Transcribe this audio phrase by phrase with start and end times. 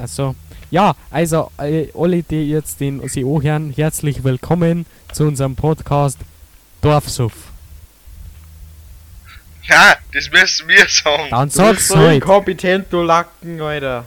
[0.00, 0.34] Also,
[0.70, 6.18] ja, also äh, alle, die jetzt den sie anhören, herzlich willkommen zu unserem Podcast
[6.80, 7.32] Dorfsuff.
[9.64, 11.24] Ja, das müssen wir sagen.
[11.30, 12.14] Dann Du sag's bist so halt.
[12.22, 14.06] inkompetent, du Lacken, Alter.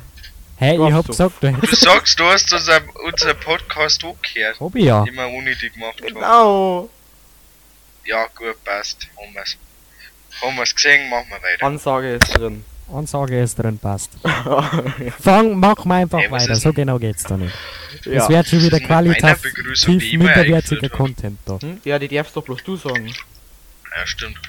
[0.57, 1.81] Hey, ich hab gesagt, du Du hättest.
[1.83, 5.03] sagst, du hast unser, unser Podcast angehört, Hab ich ja.
[5.03, 6.13] den wir ohne dich gemacht haben.
[6.13, 6.89] Genau.
[8.05, 9.07] Ja, gut, passt.
[9.21, 9.57] Haben wir's.
[10.41, 11.65] Haben wir's gesehen, machen wir weiter.
[11.65, 12.65] Ansage ist drin.
[12.91, 14.11] Ansage ist drin, passt.
[15.19, 17.53] Fang, mach mal einfach Ey, was weiter, so genau geht's da nicht.
[17.99, 18.29] Es ja.
[18.29, 20.89] wird schon wieder qualitativ minderwertiger?
[20.89, 21.59] Content da.
[21.61, 21.79] Hm?
[21.83, 23.07] ja, die darfst doch bloß du sagen.
[23.95, 24.39] Ja, stimmt.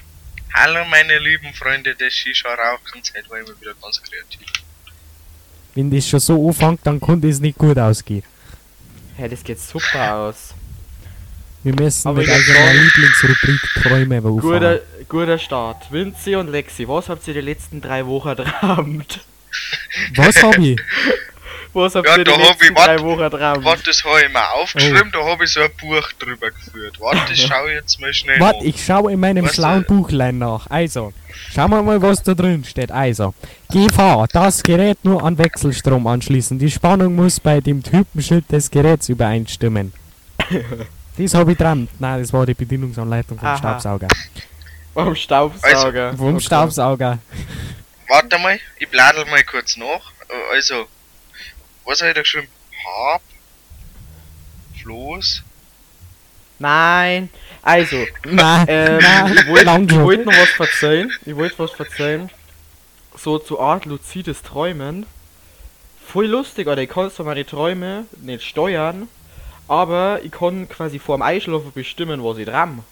[0.53, 4.47] Hallo meine lieben Freunde des Shisha-Rauchens, heute war ich mal wieder ganz kreativ.
[5.75, 8.23] Wenn das schon so anfängt, dann konnte es nicht gut ausgehen.
[9.17, 10.54] Hey, das geht super aus.
[11.65, 15.91] Wir müssen Aber mit unserer Lieblingsrubrik Träume Guter, guter Start.
[15.91, 19.21] Vinci und Lexi, was habt ihr die letzten drei Wochen träumt?
[20.17, 20.79] Was hab ich?
[21.77, 23.65] Was habt Ja, ihr die da hab letzten ich- wart- drei Wochen träumt?
[23.65, 24.63] Warte, das habe ich mir Oh.
[24.63, 27.01] aufgeschrieben, da habe ich so ein Buch drüber geführt.
[27.01, 28.67] Warte, ich jetzt mal schnell Warte, an.
[28.67, 29.85] ich schaue in meinem Was, schlauen?
[29.85, 30.69] Buchlein nach.
[30.71, 31.13] Also,
[31.53, 32.93] schauen wir mal, was da drin steht.
[32.93, 33.35] Also,
[33.73, 36.61] Gefahr, das Gerät nur an Wechselstrom anschließen.
[36.61, 39.93] Die Spannung muss bei dem Typenschild des Geräts übereinstimmen.
[41.17, 41.89] das habe ich dran.
[41.99, 43.59] Nein, das war die Bedienungsanleitung vom Aha.
[43.59, 44.09] Staubsauger.
[44.93, 46.15] Vom Staubsauger.
[46.17, 46.45] Vom Okay.
[46.45, 47.19] Staubsauger.
[48.09, 50.13] Warte mal, ich bladel mal kurz nach.
[50.53, 50.87] Also,
[51.85, 52.49] was habe ich da geschrieben?
[52.87, 53.23] Hab,
[54.83, 55.43] Floß,
[56.59, 57.31] Nein.
[57.63, 61.11] Also, Nein, ähm, nein, ich wollte wollt noch was verzeihen.
[61.25, 62.31] Ich wollte was verzeihen.
[63.17, 65.07] So zu Art luzides Träumen.
[66.07, 69.09] Voll lustig, oder ich kann zwar meine Träume nicht steuern,
[69.69, 72.85] aber ich kann quasi vor dem Einschlafen bestimmen, was ich träume.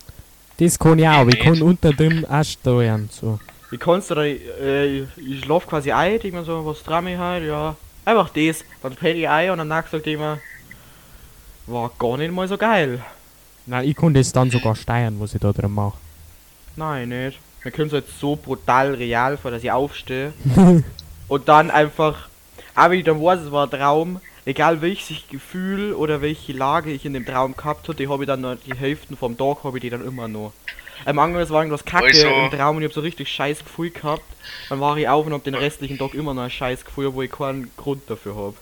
[0.59, 1.27] Das kann ich auch.
[1.27, 3.09] Ich kann unter dem auch steuern.
[3.11, 3.39] So.
[3.71, 7.19] Ich kannst du da, äh, ich schlaf quasi ein, denk mir so, was träume ich
[7.19, 7.77] halt, ja.
[8.05, 8.65] Einfach das.
[8.83, 10.41] Dann penne ich ein und Tag denk ich mir,
[11.67, 13.03] war gar nicht mal so geil.
[13.67, 15.97] Nein, ich kann das dann sogar steuern, was ich da drin mache.
[16.77, 17.39] Nein, nicht.
[17.65, 20.33] Mir kommt halt so brutal real vor, dass ich aufstehe
[21.29, 22.29] und dann einfach,
[22.75, 27.05] aber ich dann weiß, es war ein Traum, egal welches Gefühl oder welche Lage ich
[27.05, 29.79] in dem Traum gehabt habe, die habe ich dann noch, die Hälften vom Tag habe
[29.79, 30.53] ich die dann immer noch.
[31.05, 33.91] Am Anfang war irgendwas kacke Also- im Traum und ich habe so richtig scheiß Gefühl
[33.91, 34.23] gehabt.
[34.69, 37.23] Dann war ich auf und hab den restlichen Tag immer noch ein scheiß Gefühl, wo
[37.23, 38.55] ich keinen Grund dafür habe.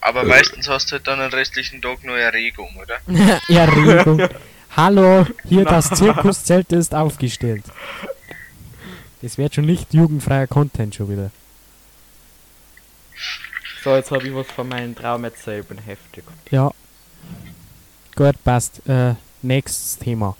[0.00, 2.98] aber meistens hast du halt dann den restlichen Tag nur Erregung, oder?
[3.48, 4.28] Erregung.
[4.76, 7.64] Hallo, hier das Zirkuszelt ist aufgestellt.
[9.22, 11.30] Das wird schon nicht jugendfreier Content schon wieder.
[13.82, 16.24] So, jetzt habe ich was von meinem Traum erzählt, bin heftig.
[16.50, 16.70] Ja.
[18.16, 18.86] Gut, passt.
[18.88, 20.36] Äh, nächstes Thema.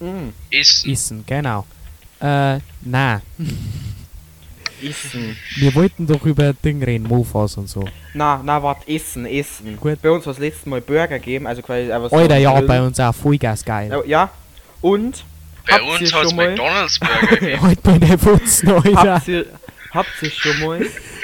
[0.00, 1.66] Mm, Ist Essen, genau.
[2.20, 3.20] Äh, na,
[4.82, 5.36] Essen.
[5.56, 7.84] wir wollten doch über Ding reden, Mofas und so.
[8.14, 9.76] Na, na, wart, Essen, Essen.
[9.78, 10.00] Gut.
[10.02, 12.16] Bei uns war das letzte Mal Burger geben, also quasi einfach so.
[12.16, 12.66] Alter, ja, Grill.
[12.68, 13.90] bei uns auch Vollgas geil.
[13.90, 14.30] Ja, Ja,
[14.80, 15.24] und
[15.66, 17.62] bei habt uns hat's McDonalds Burger gegeben.
[17.62, 19.14] Heute bei der Putzen, Alter.
[19.14, 19.46] habt ihr,
[19.92, 20.86] habt ihr schon mal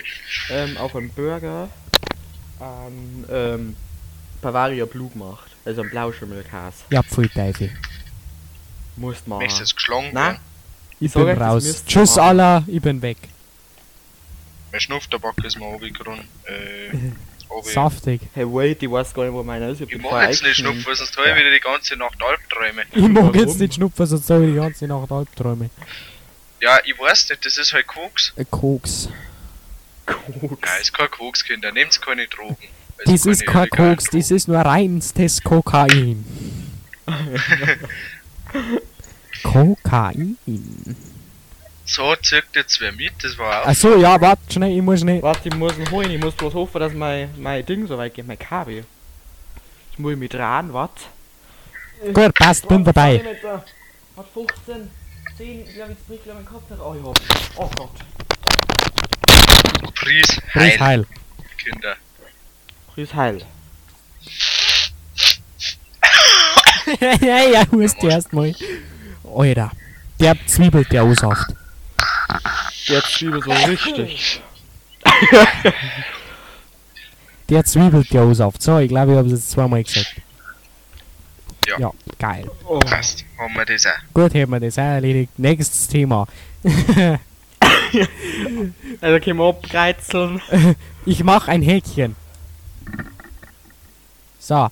[0.51, 1.69] ähm, auf einem Burger
[2.61, 3.77] an ähm,
[4.41, 5.51] Bavaria Blue gemacht?
[5.65, 6.85] Also ein Blauschimmelkäse.
[6.91, 7.71] Ja, voll Teufel.
[8.97, 10.39] Musst du jetzt geschlagen Na?
[11.01, 11.85] Ich Sag bin raus.
[11.87, 13.19] Tschüss, aller, ich bin weg.
[14.73, 16.27] Mein Schnupftabak ist mir runtergegangen.
[16.45, 17.13] Äh,
[17.51, 17.71] runter.
[17.71, 18.21] Saftig.
[18.35, 19.81] Hey, wait, ich weiß gar nicht, wo meiner ist.
[19.81, 20.57] Ich, Ich vorher jetzt nicht.
[20.57, 22.83] Schnupfen, sonst habe ich wieder die ganze Nacht Albträume.
[22.93, 25.71] Ich mag jetzt nicht schnupfen, sonst habe ich die ganze Nacht Albträume.
[26.61, 28.33] Ja, ich weiß nicht, das ist halt Koks.
[28.37, 29.09] Ein Koks.
[30.09, 30.59] Koks.
[30.63, 31.73] Nein, ist kein Koks, Kinder.
[31.73, 32.57] Nehmt keine Drogen.
[33.05, 36.25] Das ist kein Koks, das ist nur reinstes Kokain.
[39.43, 40.37] Kokain.
[41.85, 43.67] So zirkt jetzt wer mit, das war auch.
[43.67, 45.23] Achso, ja, warte schnell, ich muss schnell.
[45.23, 46.11] Warte, ich muss ihn holen.
[46.11, 48.85] Ich muss bloß hoffen, dass mein, mein Ding so weit geht, mein Kabel.
[49.93, 50.91] Ich muss mich dran, was?
[52.13, 53.25] Gut, passt, bin dabei.
[54.17, 54.91] Hat 15,
[55.37, 57.13] 10, glaube ich, Sprichler mein Kopf Oh ja.
[57.57, 57.91] Oh Gott.
[59.95, 61.07] Pries heil, heil.
[61.57, 61.97] Kinder.
[62.95, 63.43] Grüß Heil.
[67.21, 68.55] ja, ja, hust erstmal.
[69.25, 69.71] Alter,
[70.19, 71.55] der zwiebelt der Ausaft.
[72.89, 74.41] Der Zwiebel so richtig.
[77.49, 78.61] Der zwiebelt der Ausaft.
[78.61, 80.17] So, ich glaube, ich habe es jetzt zweimal gesagt.
[81.67, 81.79] Ja.
[81.79, 82.51] Ja, geil.
[82.67, 82.79] Oh.
[82.81, 83.93] Passt, haben wir das auch.
[84.13, 85.39] Gut, haben wir das auch erledigt.
[85.39, 86.27] Nächstes Thema.
[89.01, 90.41] Also können wir abgreizeln.
[91.07, 92.17] Ich mache ein Häkchen.
[94.39, 94.69] So,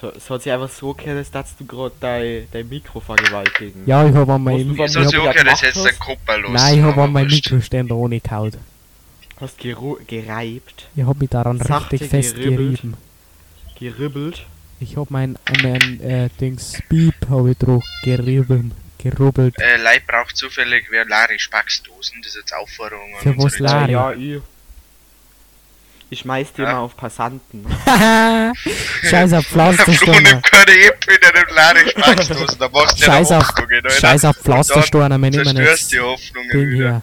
[0.00, 3.82] So, es hat sich einfach so als dass du gerade dein, dein Mikro vergewaltigen.
[3.86, 5.60] ja, ich habe an meinem du ich von Ist mir das hab, wieder okay, das
[5.60, 5.92] gemacht jetzt der?
[5.94, 6.50] Kopper los.
[6.52, 7.28] Nein, ich habe an meinem.
[7.28, 8.54] Mikroständer ohne gehaut.
[9.40, 12.94] Hast geru gereibt, Ich hab mich daran Sachte richtig festgerieben.
[13.78, 14.46] geribbelt.
[14.80, 19.54] Ich hab mein, mein äh, Dings Beep hab ich drauf gerieben, gerubbelt.
[19.60, 23.92] Äh, Leib braucht zufällig wer Larry Spacksdosen, das ist jetzt Aufforderung Für was Larry?
[23.92, 24.40] Ja, ich.
[26.12, 26.70] Ich schmeiß die Ja.
[26.70, 27.64] immer auf Passanten.
[29.02, 30.22] Scheiß auf Pflastersteine.
[30.22, 33.90] nimmt keine Äpfel in einem Larry Spacksdosen, da machst du Scheiß ja auf, Hoffnungen, Alter.
[33.90, 36.90] Scheiß auf Pflastersteine, nehmen dann jetzt zerstörst die Hoffnungen Ding wieder.
[36.90, 37.02] hier.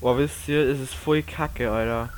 [0.00, 2.08] Boah, wisst ihr, es ist voll kacke, Alter.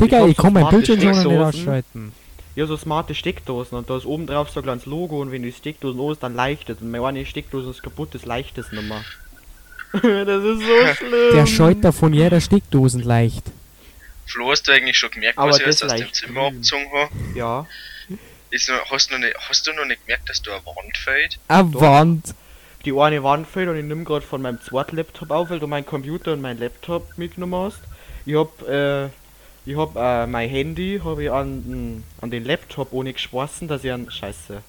[0.00, 2.12] Digga, hab ich so kann mein Bildschirm schon nicht ausschalten.
[2.58, 5.44] Ja, so smarte Steckdosen und da ist oben drauf so ein kleines Logo und wenn
[5.44, 6.80] die Steckdosen aus, dann leichtet.
[6.80, 9.04] Und meine eine Steckdose ist kaputt, das leichtet es nicht mehr.
[9.92, 11.34] das ist so schlimm.
[11.36, 13.44] Der Schalter von jeder Steckdosen leicht.
[14.26, 16.46] Flo, hast du eigentlich schon gemerkt, Aber was ich jetzt aus dem leicht Zimmer grün.
[16.46, 17.10] abgezogen habe?
[17.36, 17.66] Ja.
[18.50, 20.98] Ist noch, hast, du noch nicht, hast du noch nicht gemerkt, dass du eine Wand
[20.98, 21.38] fällt?
[21.46, 21.74] Eine.
[21.74, 22.34] Wand.
[22.84, 25.68] Die eine Wand fällt und ich nimm gerade von meinem zweiten Laptop auf, weil du
[25.68, 27.78] meinen Computer und mein Laptop mitgenommen hast.
[28.26, 29.10] Ich hab, äh,
[29.70, 33.84] ich hab, äh, mein Handy hab ich an, den- an den Laptop ohne geschlossen, dass
[33.84, 34.62] ich an, scheiße.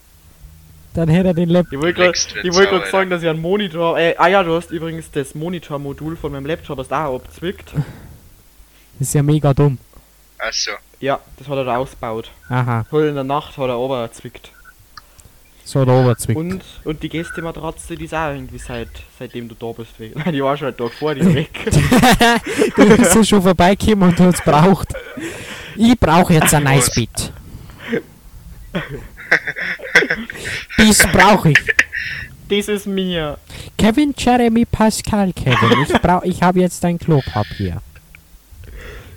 [0.94, 1.74] Dann hätte er den Laptop.
[1.74, 5.12] Ich wollte gerade wollt sagen, dass ich einen Monitor, äh, ah ja, du hast übrigens
[5.12, 7.72] das Monitormodul von meinem Laptop hast auch abzwickt.
[7.74, 7.84] Das
[9.08, 9.78] ist ja mega dumm.
[10.40, 10.72] Achso.
[11.00, 12.32] Ja, das hat er da ausgebaut.
[12.50, 14.52] Aha, Heute in der Nacht hat er aber zwickt.
[15.70, 16.36] So der Oberzwick.
[16.36, 20.14] Und, und die Gästematratze, die ist auch irgendwie seit, seitdem du da bist weg.
[20.16, 21.50] Nein, die war schon einen Tag vor dir weg.
[22.76, 24.94] du bist ja schon vorbeigekommen und du hast braucht.
[25.76, 26.96] Ich brauche jetzt ein neues Was?
[26.96, 27.34] Bett.
[30.78, 31.60] Dies brauche ich.
[32.50, 33.38] das ist mir.
[33.78, 35.84] Kevin, Jeremy, Pascal, Kevin.
[35.84, 37.82] Ich brauch, ich habe jetzt ein Klopapier.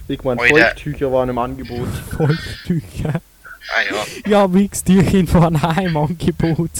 [0.09, 0.55] Ich mein, Alter.
[0.55, 1.89] Feuchttücher waren im Angebot.
[2.17, 3.21] Feuchttücher.
[3.75, 4.05] Ah ja.
[4.31, 6.71] Ja, Wichstürchen waren auch im Angebot.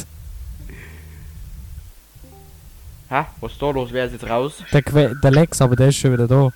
[3.09, 3.25] Hä?
[3.41, 3.89] Was ist da los?
[3.93, 4.63] Wer ist jetzt raus?
[4.73, 6.49] Der, Que der Lex, aber der ist schon wieder da.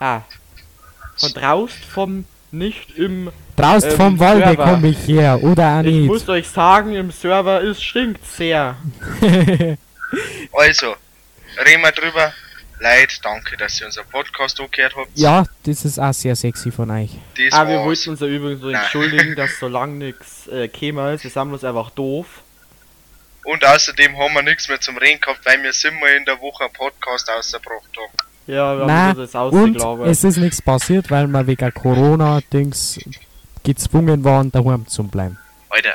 [0.00, 0.20] Ah.
[1.16, 3.30] Von draußen vom nicht im.
[3.56, 4.64] Draußen Ähm, vom Walde Server.
[4.64, 6.06] komme ich her, oder auch Ich nicht.
[6.06, 8.76] muss euch sagen, im Server ist stinkt sehr.
[10.52, 10.94] Also,
[11.66, 12.32] reden wir drüber.
[12.78, 15.08] Leid, danke, dass ihr unseren Podcast angehört habt.
[15.14, 17.10] ja, das ist auch sehr sexy von euch.
[17.36, 18.82] Das Ah, wir wollten uns ja übrigens so Nein.
[18.82, 21.24] entschuldigen, dass so lang nix äh, käme ist.
[21.24, 22.26] Wir sind bloß einfach doof.
[23.44, 26.38] Und außerdem haben wir nichts mehr zum Reden gehabt, weil wir sind mal in der
[26.40, 28.12] Woche einen Podcast ausgebracht haben.
[28.48, 30.08] Ja, wir haben uns das Und ausgelabert.
[30.08, 33.00] es ist nichts passiert, weil wir wegen Corona-Dings
[33.64, 35.38] gezwungen waren, daheim zu bleiben.
[35.70, 35.94] Alter,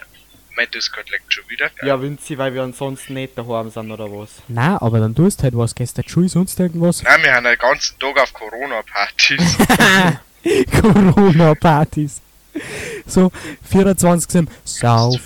[0.56, 1.70] mein Discord leckt schon wieder.
[1.84, 4.30] Ja, Winzi, weil wir ansonsten nicht daheim sind oder was?
[4.48, 7.04] Na, aber dann tust halt was, gestern Schule, sonst irgendwas.
[7.04, 9.58] Nein, wir haben den ganzen Tag auf Corona-Partys.
[10.82, 12.22] Corona-Partys.
[13.06, 13.32] So,
[13.70, 15.20] 24 sind saufen.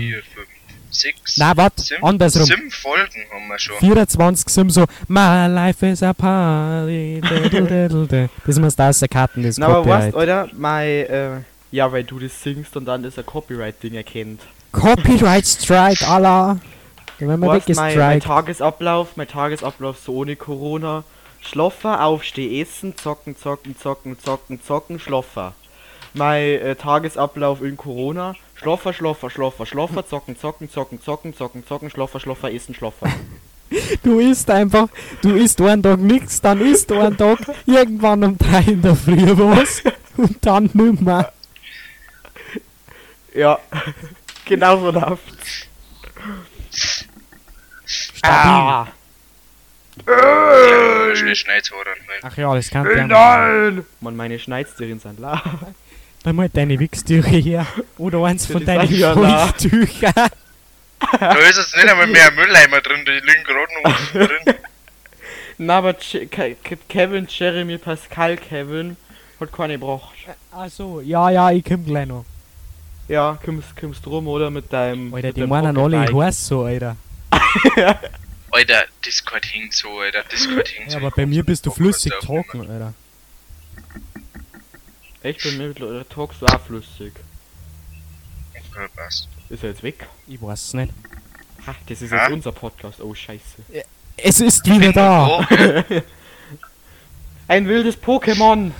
[0.00, 0.46] vier, fünf,
[0.90, 1.78] sechs, Na, wat?
[1.78, 2.44] sieben, Andersrum.
[2.44, 3.76] sieben Folgen haben wir schon.
[3.78, 7.20] 24 sind so, my life is a party.
[8.46, 10.48] Das muss da aus der Karten, das Na, aber was, oder?
[10.52, 11.30] Mein, äh,
[11.72, 14.42] ja, weil du das singst und dann ist ein Copyright-Ding erkennt.
[14.72, 16.60] Copyright Strike, Allah.
[17.18, 18.20] Da werden wir Was, mein, mein.
[18.20, 21.02] Tagesablauf, mein Tagesablauf so ohne Corona.
[21.40, 25.54] Schloffer, aufsteh, essen, zocken, zocken, zocken, zocken, zocken, schloffer.
[26.14, 28.34] Mein äh, Tagesablauf in Corona.
[28.54, 33.08] Schloffer, schloffer, schloffer, schloffer, zocken, zocken, zocken, zocken, zocken, zocken, schloffer, schloffer, essen, schloffer.
[34.02, 34.88] Du isst einfach,
[35.22, 38.94] du isst einen Tag nix, dann isst du einen Tag irgendwann um drei in der
[38.94, 39.82] Früh was
[40.18, 41.32] und dann nimmer.
[43.34, 43.58] Ja,
[44.44, 45.18] genau so.
[47.90, 48.22] Stabil.
[48.22, 48.86] Ah.
[50.06, 51.86] Ja, schnell Schneidshorn.
[52.22, 53.06] Ach ja, das kann Äh, der.
[53.06, 53.84] Nein!
[54.00, 55.42] Mann, meine Schneidsterin sind la.
[56.22, 57.66] Dann mal deine Wichstücher hier.
[57.98, 59.50] Oder eins von deinen ja da.
[59.50, 59.62] Ist
[61.58, 64.38] jetzt nicht einmal mehr ein Mülleimer drin, die liegen gerade noch drin.
[65.58, 65.96] Na, aber
[66.88, 68.96] Kevin, Jeremy, Pascal, Kevin
[69.40, 70.14] hat keine gebracht.
[70.52, 72.24] Ach so, ja, ja, ich komm gleich noch.
[73.12, 74.48] Ja, kommst, kommst rum, oder?
[74.50, 75.12] Mit deinem.
[75.12, 76.96] Alter, mit die meinen alle, ich heiß so, Alter.
[78.50, 80.98] Alter, Discord hängt so, Alter, Discord hängt so.
[80.98, 82.94] Ja, aber bei mir bist du flüssig trocken, Alter.
[85.22, 87.12] Echt, bei mir mittlerweile talkst du auch flüssig.
[88.54, 89.28] Ja, passt.
[89.50, 90.06] Ist er jetzt weg?
[90.26, 90.92] Ich weiß es nicht.
[91.66, 92.22] Ha, das ist Ja.
[92.24, 93.02] jetzt unser Podcast.
[93.02, 93.42] Oh, scheiße.
[94.16, 95.46] Es ist wieder da.
[97.46, 98.70] Ein wildes Pokémon!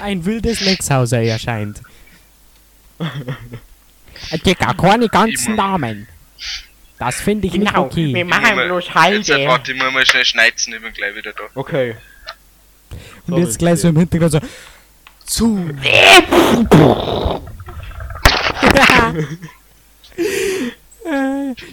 [0.00, 1.80] Ein wildes Lexhauser erscheint.
[4.46, 5.56] Digga, keine ganzen Immer.
[5.68, 6.08] Namen.
[6.98, 8.14] Das finde ich nicht Genau, okay.
[8.14, 9.46] wir machen Immer- bloß jetzt Halde.
[9.48, 11.42] warte, ich muss mal schnell schneizen, ich bin gleich wieder da.
[11.54, 11.96] Okay.
[13.26, 14.40] Und jetzt gleich so im Hintergrund so.
[15.24, 15.70] Zu.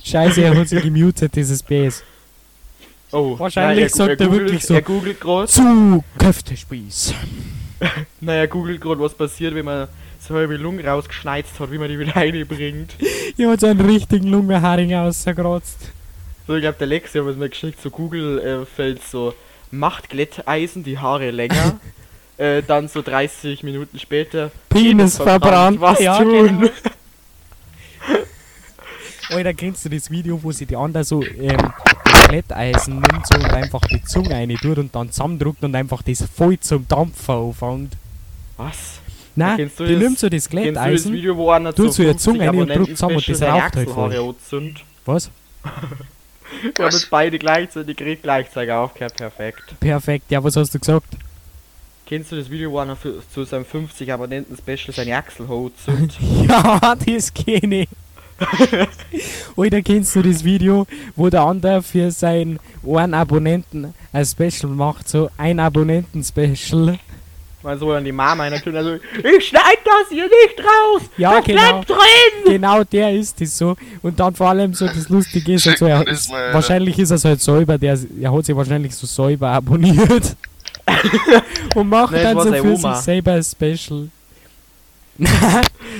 [0.04, 2.04] Scheiße, er hat sich gemutet, dieses Bass.
[3.12, 4.74] Oh, Wahrscheinlich gu- sagt er googelt- wirklich so.
[4.74, 5.48] Er googelt gerade.
[5.48, 7.14] Zu Köftespieß.
[8.20, 9.88] Naja, googelt gerade, was passiert, wenn man
[10.20, 12.96] so halbe Lunge rausgeschneizt hat, wie man die wieder reinbringt.
[13.38, 15.92] Ich hab so einen richtigen Lungenharing ausgekratzt.
[16.48, 19.34] So, ich glaube, der Lexi hat es mir geschickt, so Google äh, fällt so,
[19.72, 21.80] macht Glätteisen die Haare länger.
[22.38, 25.80] äh, dann so 30 Minuten später, Penis verbrannt.
[25.80, 26.60] was Ja, tun?
[26.62, 26.70] genau.
[29.32, 31.72] Alter, kennst du das Video, wo sie die andere so ähm,
[32.06, 36.02] das Glätteisen nimmt so und einfach die Zunge rein tut und dann zusammendruckt und einfach
[36.02, 37.94] das voll zum Dampfen anfängt?
[38.58, 39.02] Was?
[39.40, 41.14] Nein, die das- nimmt so das Kennst du das Glätteisen.
[41.14, 43.38] Video, wo einer tut so ihre 50 Zunge rein und Abonnenten drückt zusammen und das
[43.38, 44.74] Special raucht halt voll.
[45.06, 45.32] Was?
[46.76, 49.80] Wir haben jetzt beide gleichzeitig geredet, gleichzeitig aufgehört, perfekt.
[49.80, 51.06] Perfekt, ja, was hast du gesagt?
[52.06, 56.18] Kennst du das Video, wo einer für, zu seinem 50 Abonnenten Special seine Achselhaare zündet?
[56.48, 57.90] Ja, das kenne ich.
[59.58, 65.08] Alter, kennst du das Video, wo der andere für seinen einen Abonnenten ein Special macht,
[65.10, 66.98] so ein Abonnenten-Special?
[67.62, 71.02] Weil so dann die Mama einer tun, also, ich schneid das hier nicht raus!
[71.18, 71.62] Ja, das genau.
[71.62, 72.54] bleibt drin!
[72.54, 73.76] Genau der ist es so.
[74.02, 77.20] Und dann vor allem so das Lustige ist, also er, das mal, wahrscheinlich ist er
[77.22, 80.38] halt säuber, der, er hat sich wahrscheinlich so säuber abonniert.
[81.76, 82.96] und macht das dann so für Oma.
[82.96, 84.08] sich selber ein Special.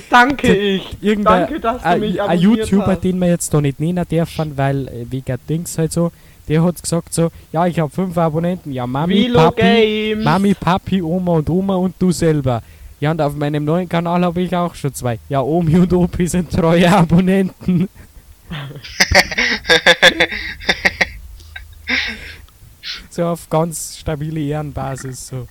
[0.10, 0.98] Danke ich!
[1.02, 3.04] Irgendein Danke, dass du ein, mich ein abonniert YouTuber, hast.
[3.04, 6.14] den wir jetzt da nicht nennen dürfen, weil wegen Dings halt so,
[6.50, 10.26] der hat gesagt so, ja, ich habe fünf Abonnenten, ja, Mami, Vilo Papi, Games!
[10.26, 12.62] Mami, Papi, Oma und Oma und du selber.
[13.00, 15.20] Ja, und auf meinem neuen Kanal habe ich auch schon zwei.
[15.30, 17.88] Ja, Omi und Opi sind treue Abonnenten.
[23.10, 25.48] so auf ganz stabile Ehrenbasis so.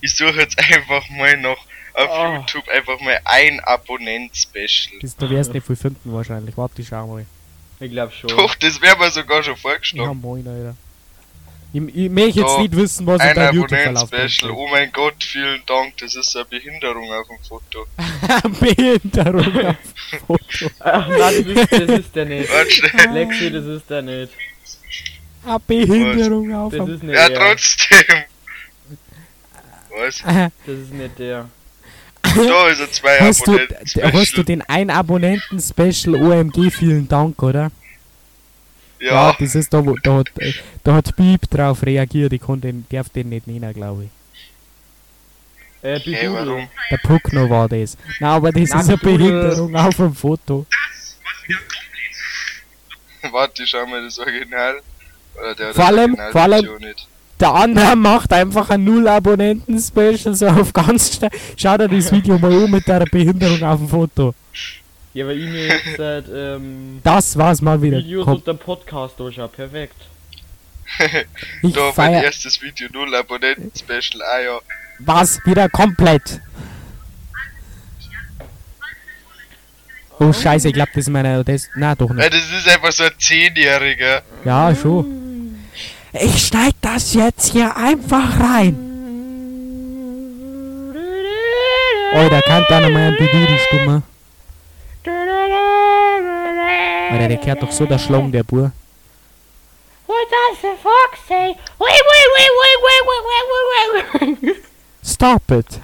[0.00, 1.58] Ich suche jetzt einfach mal noch
[1.94, 2.36] auf Oh.
[2.36, 5.00] YouTube einfach mal ein Abonnent-Special.
[5.02, 6.56] Das, du wirst nicht viel finden wahrscheinlich.
[6.56, 7.26] Warte, ich schau mal.
[7.80, 8.28] Ich glaube schon.
[8.30, 10.20] Doch, das wäre mir sogar schon Ja, vorgeschlagen.
[10.20, 10.74] moin, Alter.
[11.72, 14.50] Ich, ich möchte jetzt Da, nicht wissen, was in Ein deinem YouTube-Verlauf Abonnent-Special.
[14.52, 15.96] Oh mein Gott, vielen Dank.
[15.98, 17.86] Das ist eine Behinderung auf dem Foto.
[18.60, 19.76] Behinderung auf
[20.26, 20.70] Foto.
[20.80, 22.50] Ach, nein, das ist, das ist der nicht.
[22.50, 23.12] Warte schnell.
[23.12, 24.32] Lexi, das ist der nicht.
[25.44, 28.04] Eine Behinderung auf Das dem nicht Ja, trotzdem.
[29.90, 30.22] Was?
[30.22, 31.48] Das ist nicht der.
[32.46, 33.84] Er zwei hast, du, Abonnenten.
[33.94, 37.70] d- hast du den ein Abonnenten-Special OMG, vielen Dank, oder?
[39.00, 40.52] Ja, das ist da, wo, da hat, äh,
[40.82, 44.10] da hat Beep drauf reagiert, ich konnte den, darf den nicht nennen, glaube ich.
[45.80, 46.68] Äh, hey, warum?
[46.90, 47.96] Der Puckno war das.
[48.18, 49.18] Nein, aber das Na, ist eine Dudel.
[49.18, 50.66] Behinderung auf dem Foto.
[53.30, 54.80] Warte, ich schau mal das Original.
[55.38, 56.68] Oder der Vor allem- vor allem-.
[57.40, 61.30] Der andere macht einfach ein Null-Abonnenten-Special, so auf ganz steil.
[61.56, 64.34] Schau dir das Video mal an mit der Behinderung auf dem Foto.
[65.14, 67.98] Ja, weil ich mir jetzt seit ähm, Das war's mal wieder.
[67.98, 69.48] Videos Komm, und der Podcast anschaue.
[69.48, 69.96] Perfekt.
[71.62, 72.24] ich Da mein feier.
[72.24, 74.22] erstes Video, null Abonnenten Special.
[74.22, 74.58] Ah ja.
[75.00, 75.38] Was?
[75.44, 76.40] Wieder komplett.
[80.20, 81.44] Oh Scheiße, ich glaube, das ist meine.
[81.44, 82.14] Das, na doch ja.
[82.16, 82.32] nicht.
[82.32, 84.22] Das ist einfach so ein Zehnjähriger.
[84.44, 85.27] Ja, schon.
[86.20, 88.74] Ich schneid das jetzt hier einfach rein.
[92.14, 94.02] Oh, da kann da nochmal ein Bidiri-Stummer.
[97.10, 98.72] Alter, der kehrt doch so der Schlong, der Bur.
[100.06, 101.54] What does the fox say?
[101.78, 104.56] Wait, wait, wait, wait, wait, wait, wait, wait, wait.
[105.02, 105.80] Stop it.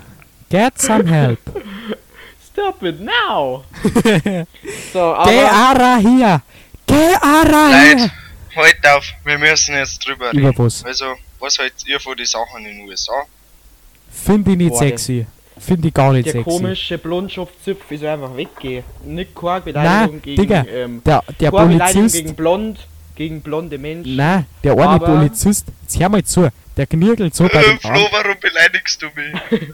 [0.49, 1.41] Get some help.
[2.43, 3.64] Stop it now!
[4.93, 6.43] so, Geh aber ara hier.
[6.87, 8.24] Geh ara hier.
[8.56, 9.04] Halt auf.
[9.25, 10.58] Wir müssen jetzt drüber Über reden.
[10.58, 10.84] was?
[10.84, 11.06] Also,
[11.40, 13.12] was haltet ihr von den Sachen in den USA?
[14.11, 15.26] Finde ich nicht Boah, sexy.
[15.58, 16.44] Finde ich gar nicht der sexy.
[16.50, 18.84] komische Blondschopfzipf ist einfach weggehen.
[19.04, 22.14] Nicht keine Nein, Beleidigung gegen, Digga, ähm, Der, der keine Beleidigung Polizist.
[22.25, 22.78] gegen blond,
[23.16, 24.16] gegen blonde Menschen.
[24.16, 25.66] Nein, der eine Polizist.
[25.82, 26.49] Jetzt hör mal zu.
[26.76, 29.70] Der knirgelt so bei Äh, dem Flo, warum beleidigst du mich?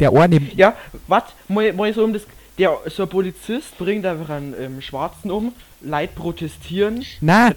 [0.00, 0.36] Der eine.
[0.56, 1.24] Ja, was?
[1.48, 2.22] Mal, mal so um das.
[2.58, 7.04] Der, so ein Polizist bringt einfach einen ähm, Schwarzen um, Leute protestieren.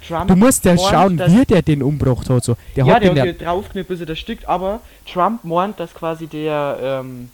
[0.07, 2.43] Trump du musst ja schauen, dass- wie der den umgebracht hat.
[2.43, 2.55] So.
[2.75, 3.31] Der ja, hat der den hat ja.
[3.33, 4.79] hier draufgeknippt, bis er das Stück, aber
[5.11, 7.29] Trump meint, dass quasi der, ähm,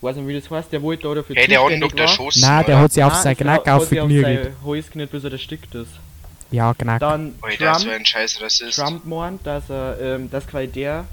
[0.00, 2.08] weiß nicht wie das heißt, der wollte da dafür Hey, der hat war.
[2.08, 2.40] Schuss.
[2.40, 4.44] Nein, der hat sich auf sein der Knack hat sich auf aufgeknirgelt.
[4.44, 5.90] sein Hals geknippt, bis er das Stück ist.
[6.50, 7.00] Ja, Knack.
[7.00, 8.78] Dann so Trump, ein scheiß Rassist.
[8.78, 11.04] Trump meint, dass er, ähm, dass quasi der,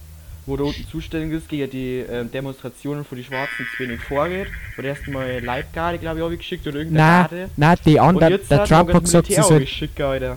[0.45, 4.48] wo da unten zuständig ist, gegen die ähm, Demonstrationen von die Schwarzen zu wenig vorgeht.
[4.77, 7.50] Oder erstmal Leibgarde, glaube ich, habe ich geschickt oder irgendeine Nein, Garde.
[7.57, 9.67] nein, die jetzt Der Trump hat gesagt, sie sollen.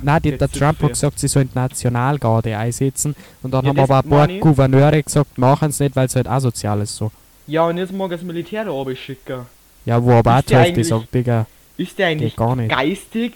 [0.02, 0.50] Nein, die, der.
[0.50, 3.16] Trump hat gesagt, sie sollen die Nationalgarde einsetzen.
[3.42, 4.28] Und dann Ja, haben aber ein paar.
[4.28, 7.10] Gouverneure gesagt, machen es nicht, weil es halt asozial ist so.
[7.46, 9.40] Ja, und jetzt mag das Militär da oben schicken.
[9.86, 11.46] Ja, wo aber auch die Hälfte sagt, Digga,
[11.76, 12.70] Ist der eigentlich geht gar nicht.
[12.70, 13.32] geistig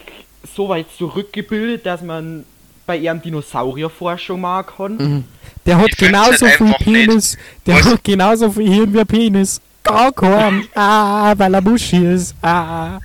[0.55, 2.45] so weit zurückgebildet, dass man
[2.89, 5.23] bei ihrem Dinosaurierforschung machen kann.
[5.67, 7.37] Der hat Ich genauso halt viel Penis.
[7.67, 7.85] Der Was?
[7.85, 9.61] hat genauso viel Hirn wie ein Penis.
[9.83, 10.63] Gar kein.
[10.73, 12.33] Ah, weil er Muschi ist.
[12.41, 12.97] Ah.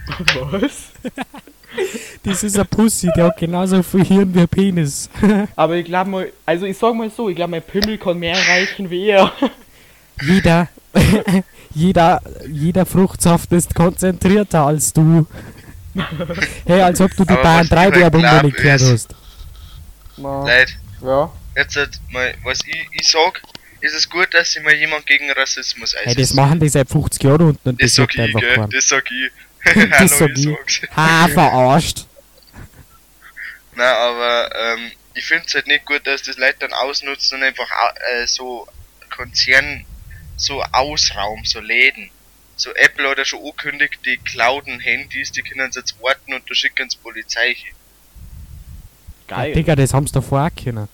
[0.51, 0.73] Was?
[2.23, 5.11] Das ist ein Pussy, der hat genauso viel Hirn wie ein Penis.
[5.57, 8.37] Aber ich glaube mal, also ich sag mal so, ich glaube mein Pimmel kann mehr
[8.37, 9.33] erreichen wie er.
[10.23, 10.69] jeder,
[11.75, 15.27] jeder, jeder Fruchtsaft ist konzentrierter als du.
[16.65, 19.15] Hey, als ob du die Bayern was 3 ich halt Werbung noch nicht gehört ist-
[20.17, 20.47] hast.
[20.47, 21.33] Leute, Ja.
[21.57, 23.41] jetzt halt mal, was ich, ich sag,
[23.81, 26.35] ist es gut, dass sich mal jemand gegen Rassismus Hey, das einsetzt.
[26.35, 28.67] machen die seit 50 Jahren unten und das das sag ich, einfach gell?
[28.73, 29.31] Das sag ich.
[29.91, 30.81] Das Hallo, sag ich sag's.
[30.97, 32.07] Ha, verarscht.
[33.77, 37.69] Na, aber ähm, ich find's halt nicht gut, dass das Leute dann ausnutzen und einfach
[38.13, 38.67] äh, so
[39.15, 39.85] Konzern,
[40.37, 42.11] so Ausraum, so Läden.
[42.57, 46.55] So Apple hat ja schon angekündigt, die klauden Handys, die können jetzt warten und da
[46.55, 47.75] schicken sie Polizei hin.
[49.31, 49.53] Ja, Geil.
[49.55, 50.89] Digga, das haben sie doch vorher können.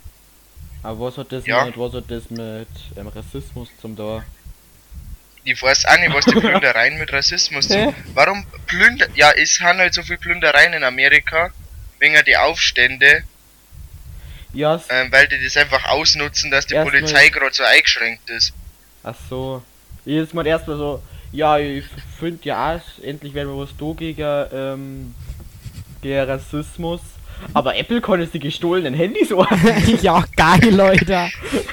[0.82, 1.64] Aber was hat das Ja.
[1.64, 4.24] mit, was hat das mit ähm, Rassismus zum da?
[5.44, 7.94] Ich weiß auch nicht, was die Plündereien mit Rassismus tun.
[8.14, 9.06] Warum plünder...
[9.14, 11.50] Ja, es haben halt so viel Plündereien in Amerika,
[11.98, 13.24] wegen die Aufstände,
[14.52, 18.52] Ja, ähm, weil die das einfach ausnutzen, dass die Polizei gerade so eingeschränkt ist.
[19.02, 19.62] ach so.
[20.04, 21.84] Jedes Mal erstmal so, ja, ich
[22.18, 25.14] finde ja auch, endlich werden wir was da gegen, ähm,
[26.02, 27.00] gegen Rassismus.
[27.54, 29.98] Aber Apple kann jetzt die gestohlenen Handys ordnen.
[30.02, 31.28] ja, geil, Leute.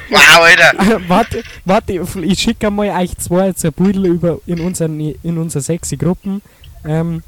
[0.10, 1.02] Wow, Alter!
[1.08, 3.74] warte, warte, ich schicke mal euch zwei jetzt ein
[4.06, 6.42] über in unseren in unsere sexy Gruppen.
[6.86, 7.24] Ähm,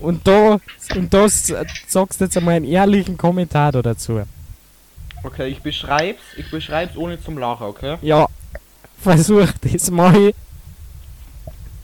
[0.00, 0.60] und da
[0.94, 1.52] und das
[1.86, 4.22] sagst du jetzt einmal einen ehrlichen Kommentar da dazu.
[5.22, 7.96] Okay, ich beschreib's, ich beschreib's ohne zum Lachen, okay?
[8.02, 8.26] Ja,
[9.00, 10.34] versuch das mal.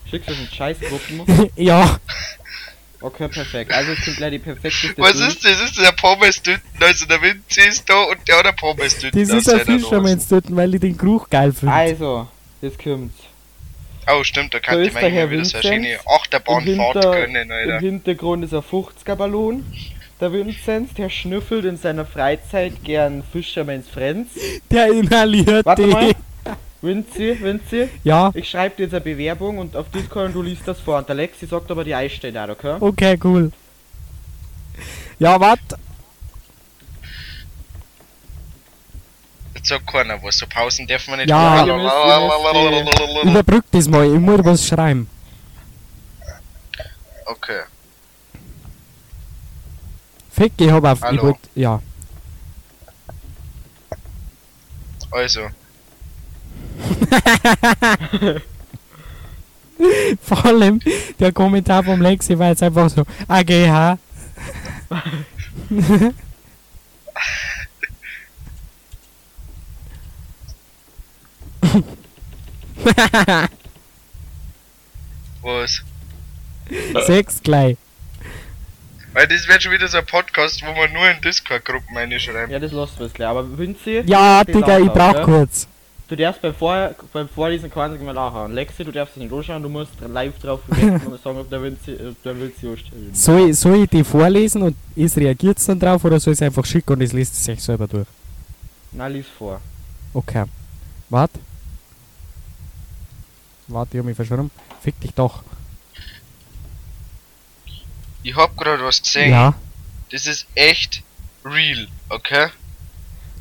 [0.09, 1.49] Schickst du das in Scheißgruppen?
[1.55, 1.97] ja,
[3.01, 3.73] Okay, perfekt.
[3.73, 5.59] Also es kommt gleich die perfekteste Was ist das?
[5.59, 6.61] Das ist der Pommes-Tüten.
[6.79, 9.19] Also der Vinci ist da und der hat eine Pommes-Tüten.
[9.19, 9.79] das ist ein seiner Nase.
[9.79, 11.73] Fischermanns dort, weil ich den Geruch geil finde.
[11.73, 12.27] Also,
[12.61, 13.15] jetzt kommt's.
[14.07, 17.11] Oh, stimmt, da kann ich der meine Herr wieder so eine schöne Im, Achterbahnfahrt Hinter,
[17.11, 17.79] können, Im Alter.
[17.79, 19.65] Hintergrund ist ein 50er Ballon.
[20.19, 24.31] Der Vinzenz, der schnüffelt in seiner Freizeit gern Fisherman's Friends.
[24.69, 25.89] Der inhaliert Warte die.
[25.89, 26.11] mal.
[26.81, 30.67] Vinci, Vinci, Ja, ich schreibe dir jetzt eine Bewerbung und auf Discord und du liest
[30.67, 30.97] das vor.
[30.97, 32.77] Und der Lexi sagt aber die Einstellung auch, okay?
[32.79, 33.51] okay, cool.
[35.19, 35.77] Ja, warte.
[39.53, 40.37] Jetzt sagt keiner was.
[40.39, 41.37] So Pausen dürfen wir nicht Ja.
[41.37, 41.67] machen.
[41.67, 45.07] Ihr müsst- ihr Überbrück das mal, ich muss was schreiben.
[47.27, 47.61] Okay.
[50.31, 50.97] Fick, ich hab auf.
[50.97, 51.21] Ich Hallo.
[51.23, 51.79] wollt, ja.
[55.11, 55.41] Also,
[60.21, 60.79] Vor allem
[61.19, 63.97] der Kommentar vom Lexi war jetzt einfach so, AGH.
[75.41, 75.81] was?
[77.05, 77.77] Sechs gleich.
[79.13, 82.49] Weil das wird schon wieder so ein Podcast, wo man nur in Discord-Gruppen reinschreibt.
[82.49, 83.27] Ja, das lassen wir jetzt gleich.
[83.27, 85.23] Aber Vinci, Ja, die Digga, ich brauch okay?
[85.23, 85.67] kurz.
[86.11, 88.51] Du darfst beim, Vor beim Vorlesen einzigen Mal lachen.
[88.51, 91.63] Lexi, du darfst es nicht anschauen, du musst live drauf reagieren und sagen, ob der
[91.63, 91.97] Vinci
[92.67, 93.11] anstellen.
[93.13, 96.45] Soll ich, soll ich die vorlesen und es reagiert dann drauf oder soll ich es
[96.45, 98.07] einfach schicken und es liest es sich selber durch?
[98.91, 99.61] Na, lies vor.
[100.13, 100.43] Okay.
[101.09, 101.31] Wart.
[103.69, 104.51] Warte, ich hab mich verschwunden.
[104.81, 105.43] Fick dich doch.
[108.21, 109.31] Ich hab gerade was gesehen.
[109.31, 109.53] Ja.
[110.11, 111.03] Das ist echt
[111.45, 112.49] real, okay?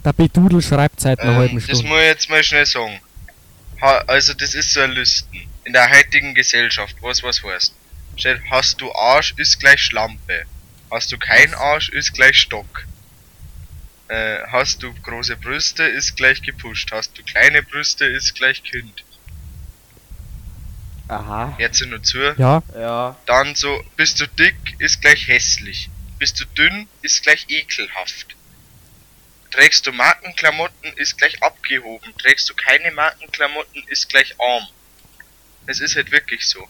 [0.04, 1.88] Der Bedudel schreibt seit einer halben Ähm, das Stunde.
[1.88, 3.00] muss ich jetzt mal schnell sagen.
[3.82, 5.40] Ha, also das ist so ein Lüsten.
[5.64, 7.74] In der heutigen Gesellschaft, was was heißt.
[8.16, 10.44] Steht, hast du Arsch, ist gleich Schlampe.
[10.90, 12.86] Hast du kein Arsch, ist gleich Stock.
[14.08, 16.90] Äh, hast du große Brüste, ist gleich gepusht.
[16.92, 19.04] Hast du kleine Brüste, ist gleich Kind.
[21.08, 21.54] Aha.
[21.58, 22.18] Jetzt nur zu.
[22.36, 23.16] Ja, Ja.
[23.26, 25.90] Dann so, bist du dick, ist gleich hässlich.
[26.18, 28.36] Bist du dünn, ist gleich ekelhaft.
[29.50, 32.14] Trägst du Markenklamotten, ist gleich abgehoben.
[32.22, 34.66] Trägst du keine Markenklamotten, ist gleich arm.
[35.66, 36.66] Es ist halt wirklich so.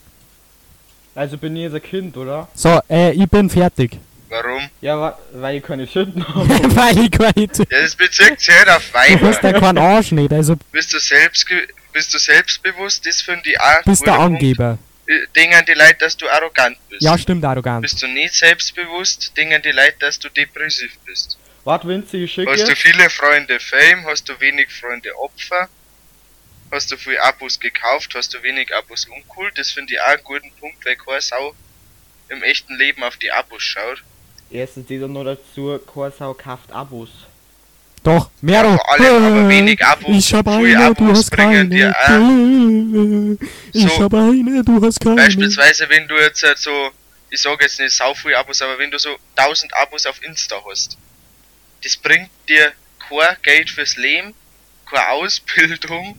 [1.14, 2.48] Also bin ich jetzt ein Kind, oder?
[2.54, 3.98] so, äh, ich bin fertig.
[4.28, 4.70] Warum?
[4.80, 6.48] Ja, wa weil ich keine Schütten habe.
[6.48, 7.10] Weil ich.
[7.10, 9.10] Du Ja, das bezieht sich halt auf hast
[9.42, 9.60] ja Weiber.
[9.60, 11.44] keinen Arsch nicht, also Bist du selbst,
[11.92, 13.82] bist du selbstbewusst, das finde ich auch.
[13.84, 14.14] bist der.
[14.20, 14.78] Angeber.
[15.06, 17.02] Äh, Dingen die Leute, dass du arrogant bist.
[17.02, 17.82] Ja, stimmt, arrogant.
[17.82, 21.36] Bist du nicht selbstbewusst, dingen die Leute, dass du depressiv bist.
[21.64, 22.50] Warte, Vinci, ich schicke.
[22.50, 25.68] Hast du viele Freunde Fame, hast du wenig Freunde Opfer,
[26.70, 30.24] hast du viel Abos gekauft, hast du wenig Abos uncool, das finde ich auch einen
[30.24, 31.54] guten Punkt, weil keine Sau
[32.28, 34.02] im echten Leben auf die Abos schaut.
[34.50, 37.10] Erstens die dann noch dazu, Korsau kauft Abos.
[38.02, 38.76] Doch, Mero.
[38.76, 43.38] Vor allem aber wenig Abo, Ich hab viel eine, du Abos hast bringen keine.
[43.72, 44.02] Ich So.
[44.04, 45.16] hab eine, du hast keine.
[45.16, 46.90] Beispielsweise, wenn du jetzt halt so,
[47.28, 50.56] ich sage jetzt nicht sau viele Abos, aber wenn du so 1000 Abos auf Insta
[50.68, 50.96] hast,
[51.82, 52.72] das bringt dir
[53.08, 54.34] kein Geld fürs Leben,
[54.88, 56.16] keine Ausbildung,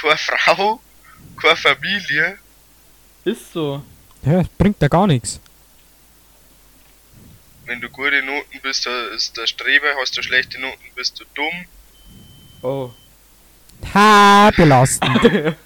[0.00, 0.80] keine Frau,
[1.40, 2.38] keine Familie.
[3.24, 3.82] Ist so.
[4.22, 5.40] Ja, bringt ja gar nichts.
[7.66, 11.24] Wenn du gute Noten bist, da ist der Streber, hast du schlechte Noten, bist du
[11.34, 11.66] dumm.
[12.62, 12.90] Oh.
[13.94, 15.24] Ha, belastend.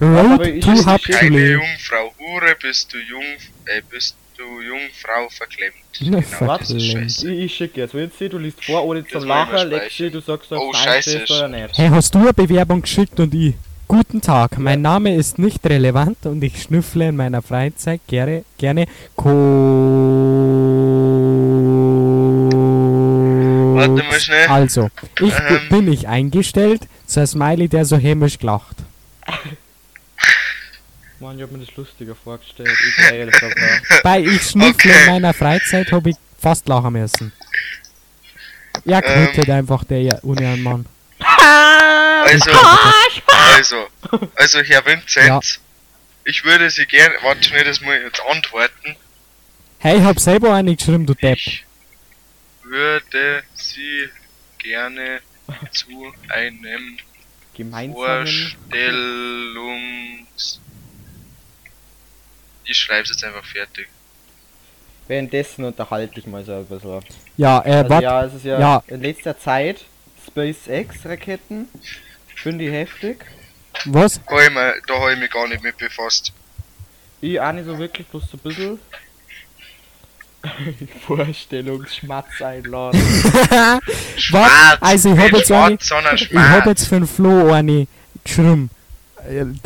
[0.00, 1.52] Road ich- to Keine.
[1.52, 3.24] Jungfrau Hure, bist du Jung,
[3.66, 5.74] äh, bist du Jungfrau verklemmt.
[6.00, 6.76] Genau, scheiße.
[6.76, 7.94] Ich, ich schicke jetzt.
[7.94, 11.24] Wenn jetzt du liest vor, ohne zum Lachen, Lexi, du sagst, ob Oh, es scheiße.
[11.30, 11.78] oder nicht.
[11.78, 13.54] Hey, hast du eine Bewerbung geschickt und ich?
[13.86, 18.86] Guten Tag, mein Name ist nicht relevant und ich schnüffle in meiner Freizeit gerne, gerne
[19.14, 19.28] Ko
[23.76, 24.46] Warte mal schnell.
[24.48, 24.88] Also,
[25.20, 25.68] ich Ähm.
[25.68, 28.76] bin ich eingestellt, so ein Smiley, der so hämisch lacht.
[31.24, 32.68] Mann, ich hab mir das lustiger vorgestellt.
[32.86, 33.54] Ich das aber.
[34.02, 35.04] Bei ich schnüffle Okay.
[35.06, 37.32] in meiner Freizeit habe ich fast lachen müssen.
[38.84, 39.28] Ja, Ähm.
[39.28, 40.84] quittet einfach der ohne Mann.
[42.26, 42.50] Also,
[43.54, 43.86] also,
[44.36, 45.40] also Herr Vincent, Ja.
[46.24, 48.96] ich würde Sie gerne, warte schnell, das muss ich jetzt antworten.
[49.78, 51.36] Hey, ich hab selber eine geschrieben, du Depp.
[51.36, 51.64] Ich
[52.62, 54.08] würde Sie
[54.58, 55.20] gerne
[55.70, 56.96] zu einem
[57.54, 58.26] Gemeinsamen.
[58.26, 60.23] Vorstellungs...
[62.64, 63.88] Ich schreibe jetzt einfach fertig.
[65.06, 67.00] Währenddessen unterhalte ich mal so ein bisschen.
[67.36, 68.82] Ja, äh, Also ja, es ist ja, Ja.
[68.86, 69.84] in letzter Zeit
[70.26, 71.68] SpaceX-Raketen.
[72.34, 73.24] Finde ich heftig.
[73.86, 74.20] Was?
[74.24, 74.42] Da habe
[74.78, 76.32] ich, da hab ich mich gar nicht mit befasst.
[77.20, 78.78] Ich auch nicht so wirklich, bloß so ein bisschen.
[81.06, 83.00] Vorstellungsschmatz einladen.
[84.16, 87.86] Schwarz, Also, ich hab nicht jetzt eine- Ich hab jetzt für den Flo eine
[88.24, 88.70] geschrieben.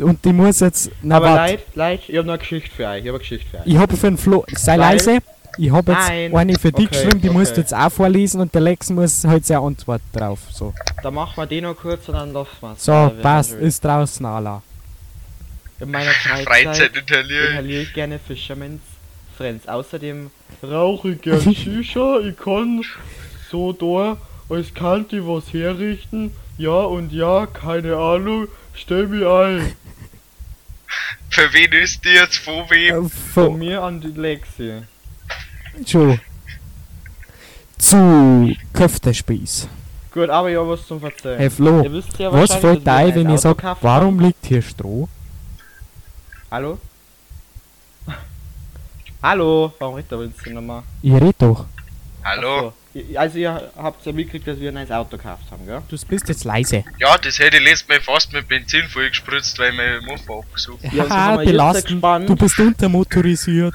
[0.00, 0.90] Und die muss jetzt.
[1.02, 1.52] Na, Aber warte.
[1.52, 2.98] leid, leid, ich hab noch eine Geschichte für euch.
[3.02, 3.66] Ich hab eine Geschichte für euch.
[3.66, 4.44] Ich hab für den Flo.
[4.54, 5.18] Sei Weil- leise.
[5.60, 6.36] Ich hab jetzt Nein.
[6.36, 7.60] eine für dich Okay, geschrieben, die musst du okay.
[7.62, 10.38] jetzt auch vorlesen und der Lex muss halt seine Antwort drauf.
[10.52, 12.84] So, Dann machen wir den noch kurz und dann lassen wir's.
[12.84, 14.62] so Weil wir passt, ist draußen, Allah.
[15.80, 18.80] In meiner Freizeit, inhaliere ich gerne Fisherman's
[19.36, 19.66] Friends.
[19.66, 20.30] Außerdem
[20.62, 22.20] rauche ich gern Shisha.
[22.20, 22.82] Ich kann
[23.50, 24.16] so da
[24.54, 26.32] als Kanti was herrichten.
[26.56, 28.46] Ja und ja, keine Ahnung.
[28.80, 29.74] Stell mich ein.
[31.30, 32.38] Für wen ist die jetzt?
[32.38, 33.06] Von wem?
[33.06, 34.82] Äh, Von Von mir an die Lexi.
[35.84, 36.18] Joe.
[37.76, 39.68] Zu Köftespieß.
[40.12, 41.38] Gut, aber ja, was zum Verzeihen.
[41.38, 44.20] Hey Flo, Ihr wisst ja was fällt ein, ein wenn ich Auto sag, gekauft warum
[44.20, 45.08] liegt hier Stroh?
[46.50, 46.78] Hallo?
[49.22, 49.72] Hallo?
[49.78, 50.82] Warum redet der Winston nochmal?
[51.02, 51.66] Ich red doch.
[52.24, 52.72] Hallo?
[53.14, 55.82] Also ihr habt ja mitgekriegt, dass wir ein neues Auto gekauft haben, gell?
[55.88, 56.84] Du bist jetzt leise.
[56.98, 61.04] Ja, das hätte ich letztes Mal fast mit Benzin vollgespritzt, weil mein Mofa abgesucht Ja,
[61.04, 61.86] also jetzt belastend.
[61.88, 62.28] gespannt.
[62.28, 63.74] Du bist untermotorisiert.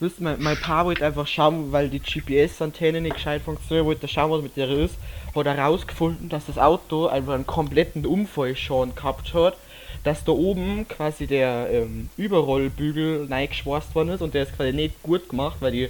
[0.00, 4.08] Wisst ihr, mein, mein Paar wollte einfach schauen, weil die GPS-Antenne nicht gescheit funktioniert, wollte
[4.08, 4.94] schauen, was mit der ist.
[5.34, 9.56] Hat herausgefunden, dass das Auto einfach einen kompletten Unfall schon gehabt hat.
[10.04, 15.00] Dass da oben quasi der ähm, Überrollbügel reingeschweißt worden ist und der ist quasi nicht
[15.02, 15.88] gut gemacht, weil die,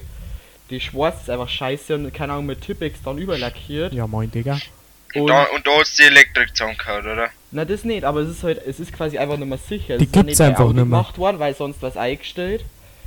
[0.69, 3.93] die Schwarz ist einfach scheiße und keine Ahnung mit Tippex dann überlackiert.
[3.93, 4.57] Ja, moin, Digga.
[5.15, 7.29] Und, Da, und da hat's die Elektrik zusammengehauen, oder?
[7.51, 9.95] na das nicht, aber es ist halt, es ist quasi einfach nicht mehr sicher.
[9.95, 10.83] Es Die ist ja gibt's nicht einfach nicht mehr.
[10.85, 12.65] gemacht worden, weil sonst was eingestellt,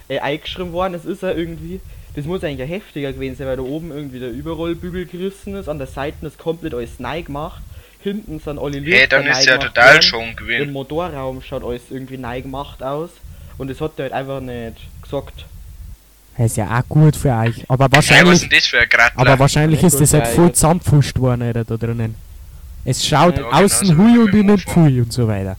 [0.09, 0.95] äh, eingeschrieben worden.
[0.95, 1.81] Es ist ja irgendwie,
[2.15, 5.69] das muss eigentlich ja heftiger gewesen sein, weil da oben irgendwie der Überrollbügel gerissen ist,
[5.69, 7.61] an der Seite ist komplett alles neu gemacht,
[8.01, 10.03] hinten sind alle Lichter Hey, dann ist ja total worden.
[10.03, 10.73] schon Im gewesen.
[10.73, 13.11] Motorraum schaut alles irgendwie neu gemacht aus
[13.59, 15.45] und das hat der halt einfach nicht gesagt.
[16.37, 17.65] Das ist ja auch gut für euch.
[17.69, 19.21] Aber Hey, was ist wahrscheinlich, denn das für ein Grattler?
[19.21, 22.15] aber wahrscheinlich ist das halt voll zusammengepfuscht worden, Alter, da drinnen.
[22.85, 25.57] Es schaut Ja, genau außen so hui und innen pfui und so weiter.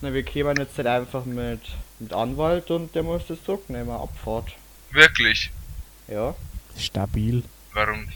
[0.00, 1.60] Na, wir kämen jetzt halt einfach mit,
[2.00, 4.52] mit Anwalt und der muss das zurücknehmen, Abfahrt.
[4.90, 5.50] Wirklich?
[6.08, 6.34] Ja.
[6.76, 7.42] Stabil.
[7.72, 8.08] Warum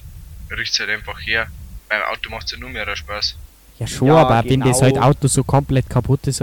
[0.51, 1.47] riecht's halt einfach her?
[1.89, 3.37] Beim Auto macht's ja nur mehr Spaß.
[3.79, 5.07] Ja schon, Ja, aber wenn das halt genau.
[5.09, 6.43] Auto so komplett kaputt ist,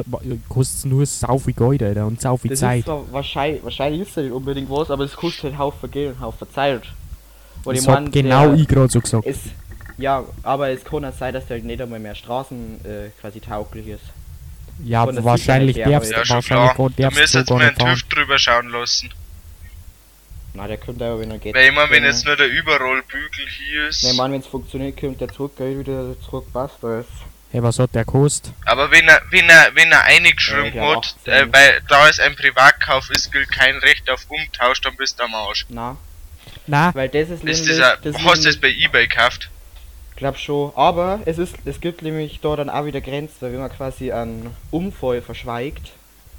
[0.50, 2.80] kostet es nur sau viel Geld, Alter, und sau viel Das Zeit.
[2.82, 6.22] ist wahrscheinlich, wahrscheinlich ist das nicht unbedingt was, aber es kostet halt Haufen Geld und
[6.22, 6.84] Haufen Zeit.
[7.64, 9.26] Weil Das ich mein, genau der- ich gerade so gesagt.
[9.26, 9.40] Es,
[9.98, 13.40] ja, aber es kann auch sein, dass der halt nicht einmal mehr Straßen äh, quasi
[13.40, 14.04] tauglich ist.
[14.84, 17.96] Ja, wahrscheinlich darfst aber Ja, wahrscheinlich Du darfst du jetzt gar mal nicht einen fahren.
[18.00, 19.10] TÜV drüber schauen lassen.
[20.54, 21.56] Na, der könnte aber, wenn er geht.
[21.56, 24.04] Weil ich mein, wenn jetzt nur der Überrollbügel hier ist.
[24.04, 27.08] Ne, mein, wenn es funktioniert, kommt der zurück, gell, wieder zurück, passt alles.
[27.52, 28.54] Hey, was hat der gekostet?
[28.66, 32.36] Aber wenn er, wenn er, wenn er eingeschrieben Ja, hat, äh, weil da es ein
[32.36, 35.66] Privatkauf ist, gilt kein Recht auf Umtausch, dann bist du am Arsch.
[35.70, 35.98] Na,
[36.66, 39.50] Nein, Weil das ist, Ist nämlich, dieser, das ist hast du das bei Ebay gekauft?
[40.16, 43.60] glaub schon, aber es ist, es gibt nämlich da dann auch wieder Grenzen, weil wenn
[43.60, 45.92] man quasi einen Unfall verschweigt,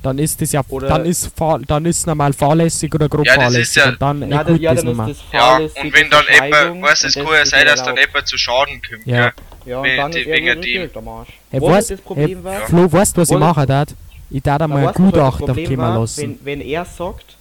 [0.05, 3.35] dann ist das ja, Oder- dann ist fahr, dann ist normal fahrlässig oder grob Ja,
[3.35, 5.09] das fahrlässig ist ja- und dann na, dann, gut ja, das dann mehr.
[5.09, 7.97] ist das Ja, und wenn dann weißt du, es kann ja ist sein, dass dann
[7.97, 9.33] etwa zu Schaden kommt, Ja.
[9.67, 10.81] Ja, und Wegen dann die- ist wegen irgendwie dem.
[10.83, 11.29] Geld am Arsch.
[11.51, 12.67] Hey, Was weißt, das Problem hey, war?
[12.67, 13.89] Flo, weißt du, was ich machen darf?
[14.31, 16.21] Ich darf Na, einmal ein das Gutachter kommen lassen.
[16.23, 17.37] Wenn, wenn er sagt,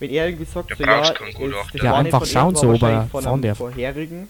[0.00, 1.24] wenn er irgendwie sagt, so, ja, Gutachter.
[1.72, 3.58] das Ja, einfach schauen ihm, sie, war ob er wahrscheinlich von darf.
[3.58, 4.28] vorherigen.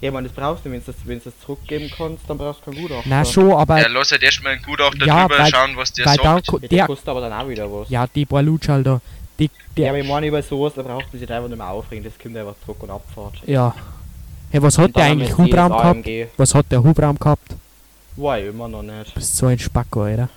[0.00, 2.60] Ja, man, das brauchst du, wenn du das, wenn du das zurückgeben kannst, dann brauchst
[2.60, 3.02] du keinen Gutachter.
[3.08, 6.06] Na schon, aber Ja, lass halt erstmal einen Gutachter Ja, drüber weil- schauen, was der
[6.06, 6.46] weil dann, sagt.
[6.48, 7.88] ko- Ja, der der, kostet aber dann auch wieder was.
[7.88, 9.00] ja, die paar Lutschal da,
[9.38, 11.68] die, Ja, der, aber ich meine, über sowas, da braucht man sich einfach nicht mehr
[11.68, 13.34] aufregen, das kommt einfach zurück und Abfahrt.
[13.46, 13.74] ja.
[14.52, 15.84] Hey, was hat Und der dann eigentlich Hubraum gehabt?
[16.06, 16.28] AMG.
[16.36, 17.54] Was hat der Hubraum gehabt?
[18.14, 19.12] Weiß ich immer noch nicht.
[19.14, 20.28] Bist so ein Spacko, Alter.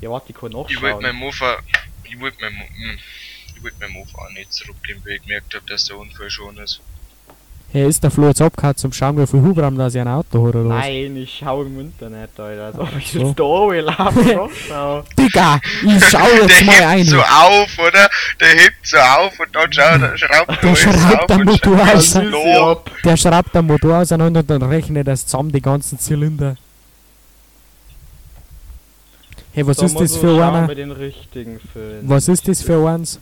[0.00, 1.58] Ja, warte, ich kann Ich wollte mein Mofa,
[2.04, 2.98] ich wollte mein, Mo- hm,
[3.56, 6.56] ich wollte mein Mofa auch nicht zurückgeben, weil ich gemerkt habe, dass der Unfall schon
[6.58, 6.80] ist.
[7.74, 10.46] Hey, ist der Flo jetzt abgehauen zum Schauen, wie viel Hubraum da sie ein Auto
[10.46, 10.84] hat oder was?
[10.84, 12.66] Nein, ich schau im Internet, Alter.
[12.66, 13.18] Als ob ich so.
[13.18, 14.48] jetzt da oben laufe.
[14.68, 15.02] schau.
[15.18, 17.04] Digga, ich schau jetzt Der mal hebt ein.
[17.06, 18.08] so auf, oder?
[18.40, 22.12] Der hebt so auf und dann schaut er, schraubt er Der schraubt den Motor aus.
[23.04, 26.54] Der schraubt den Motor auseinander und dann rechnet er zusammen die ganzen Zylinder.
[29.52, 30.68] Hey, was Da ist das für einer?
[32.02, 33.18] Was ist das für eins?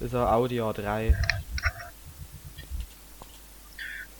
[0.00, 1.14] Das ist ein Audi A3.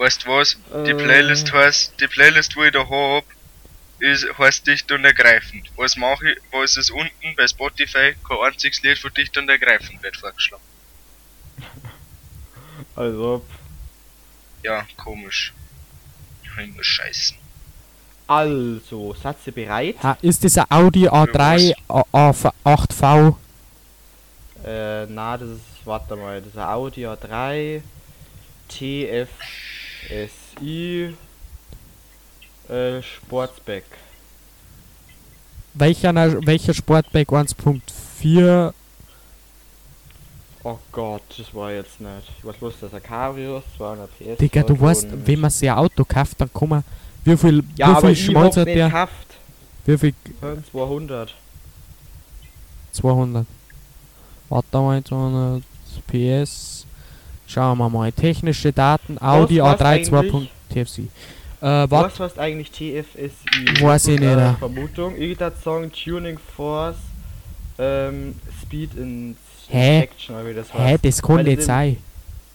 [0.00, 0.56] Weißt du was?
[0.86, 0.94] Die Äh.
[0.94, 3.24] Playlist heißt, die Playlist, wo ich da hab,
[3.98, 5.70] ist, heißt Dicht und Ergreifend.
[5.76, 8.14] Was mache ich, was ist unten bei Spotify?
[8.26, 10.62] Kein einziges Lied von Dicht und Ergreifend wird vorgeschlagen.
[12.96, 13.44] Also,
[14.62, 15.52] Ja, komisch.
[16.58, 17.36] Immer scheißen.
[18.26, 19.96] also, seid ihr bereit?
[20.02, 23.36] Ha, ist das ein Audi A3 A- A- 8V?
[24.64, 27.82] Äh, na, das ist, warte mal, das ist ein Audi A3
[30.08, 31.14] TFSI
[32.68, 33.84] äh, Sportsback.
[35.74, 36.14] Welcher,
[36.46, 38.72] welcher Sportback 1.4?
[40.62, 42.10] Oh Gott, das war jetzt nicht.
[42.38, 44.38] Ich weiß bloß, dass er Cabrio ist, 200 PS.
[44.38, 46.84] Digga, du weißt, wenn man sich ein Auto kauft, dann kann man.
[47.24, 48.86] Wie viel, Ja, wie viel Schmalz hat der?
[48.88, 49.26] gekauft.
[49.86, 50.14] Wie viel?
[50.70, 51.34] 200.
[52.92, 53.46] 200.
[54.48, 55.62] Warte mal, 200
[56.08, 56.86] PS.
[57.52, 58.12] Schauen wir mal.
[58.12, 60.50] Technische Daten, Audi was A3 eigentlich?
[60.70, 60.98] 2.TFC.
[61.00, 61.90] Äh, was?
[61.90, 63.82] Was heißt eigentlich TFSI?
[63.82, 64.54] Weiß ich ist nicht, eine ja.
[64.54, 65.14] Vermutung.
[65.16, 66.96] Ich würde sagen Tuning Force
[67.76, 69.36] ähm, Speed in
[69.68, 70.02] Hä?
[70.02, 71.04] Action, oder wie das Hä, heißt.
[71.04, 71.96] das kann Weil nicht das sein.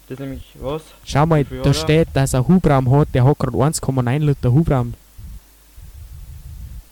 [0.08, 0.84] Das ist nämlich, was?
[1.03, 4.93] Schau mal, da steht, dass er Hubraum hat, der hat gerade 1,9 Liter Hubraum.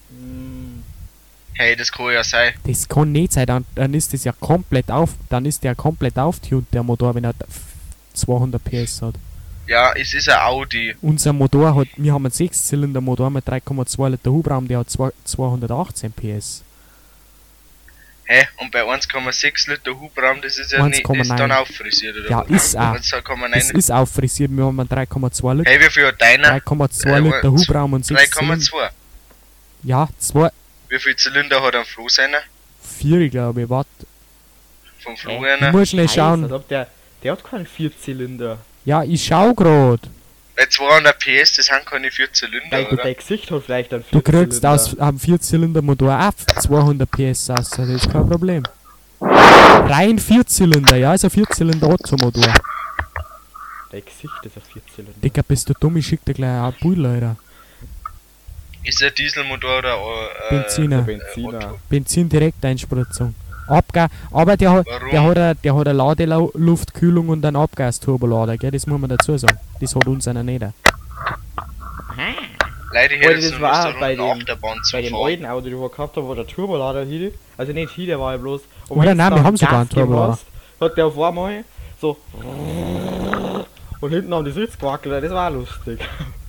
[0.09, 0.83] Hm,
[1.53, 2.53] Hey, das kann ja sein.
[2.65, 6.17] Das kann nicht sein, dann, dann ist das ja komplett auf, dann ist der komplett
[6.19, 7.33] auftuned, der Motor, wenn er
[8.13, 9.15] 200 PS hat.
[9.67, 10.93] Ja, es ist ein Audi.
[11.01, 16.11] Unser Motor hat, wir haben einen 6-Zylinder-Motor mit 3,2 Liter Hubraum, der hat zwei- 218
[16.11, 16.63] PS.
[18.25, 18.47] Hä?
[18.57, 21.37] Und bei 1,6 Liter Hubraum, das ist ja nicht, das ist 1,9.
[21.37, 22.29] dann auffrisiert, oder?
[22.29, 22.95] Ja, ist auch.
[22.95, 23.51] 1,9.
[23.53, 26.47] Es ist auffrisiert, wir haben einen 3,2 Liter, Hey, wie viel hat deiner?
[26.59, 28.55] 3,2 Äh, Liter Hubraum und 6 Zylinder.
[28.55, 28.89] 3,2.
[29.83, 30.49] Ja, 2,
[30.89, 32.39] Wie viel Zylinder hat ein Flo seiner?
[32.97, 33.89] 4 glaube ich, warte.
[35.03, 35.55] Vom Flo Hä?
[35.57, 35.71] Ich einer?
[35.73, 36.51] muss schnell schauen.
[36.51, 36.87] ob der,
[37.23, 38.57] der hat keinen Vierzylinder.
[38.85, 40.01] Ja, ich schau grad.
[40.55, 43.03] Bei 200 PS, das sind keine 4 Zylinder, Weil gut, oder?
[43.03, 44.45] dein Gesicht hat vielleicht einen Du Vierzylinder.
[44.45, 48.63] kriegst aus einem 4-Zylinder-Motor auch 200 PS raus, das ist kein Problem.
[49.19, 52.53] Rein 4-Zylinder, ja, ist ein 4-Zylinder-Otto-Motor.
[53.91, 55.19] Dein Gesicht ist ein Vierzylinder.
[55.23, 57.35] Digga, bist du dumm, ich schick dir gleich ein Bild, Alter.
[58.83, 61.01] Ist der Dieselmotor oder äh, Benziner.
[61.03, 61.75] Benziner.
[61.89, 63.33] Benzin-Direkteinspritzung.
[63.67, 68.71] Abgas, aber der hat, der hat, a, der hat eine Ladeluftkühlung und einen Abgasturbolader, gell,
[68.71, 69.57] das muss man dazu sagen.
[69.79, 70.63] Das hat uns einer nicht.
[72.93, 74.45] Leider hier das war Lust, bei dem-
[74.91, 78.09] Bei dem alten Auto, den wir gehabt haben, wo der Turbolader hielt, also nicht hielt,
[78.09, 78.61] der war ja bloß.
[78.89, 80.37] Und Oder nein, wir haben sogar einen Turbolader.
[80.79, 81.63] Hat der auf einmal
[81.99, 82.17] so.
[83.99, 85.99] Und hinten haben die Sitz gewackelt, das war lustig.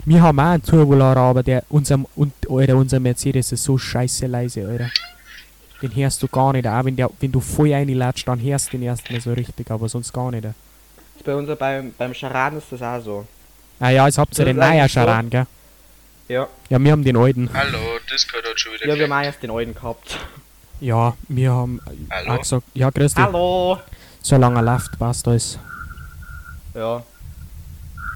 [0.04, 4.26] Wir haben auch einen Turbolader, aber der, unser, und, Alter, unser Mercedes ist so scheiße
[4.26, 4.90] leise, Alter.
[5.84, 8.78] Den hörst du gar nicht, auch wenn, der, wenn du voll reinlatscht, dann hörst du
[8.78, 10.46] den erst mal so richtig, aber sonst gar nicht.
[11.26, 13.26] Bei uns beim, beim Charan ist das auch so.
[13.78, 14.94] Ah ja, jetzt habt ihr den neuen so.
[14.94, 15.46] Charan, gell?
[16.28, 16.48] Ja.
[16.70, 17.50] Ja, wir haben den alten.
[17.52, 20.18] Hallo, Discord hat schon wieder Ja, wir haben auch erst den alten gehabt.
[20.80, 22.32] Ja, wir haben Hallo?
[22.32, 23.22] auch gesagt, ja, grüß dich.
[23.22, 23.78] Hallo!
[24.22, 25.58] Solange er läuft, passt alles.
[26.74, 27.02] Ja.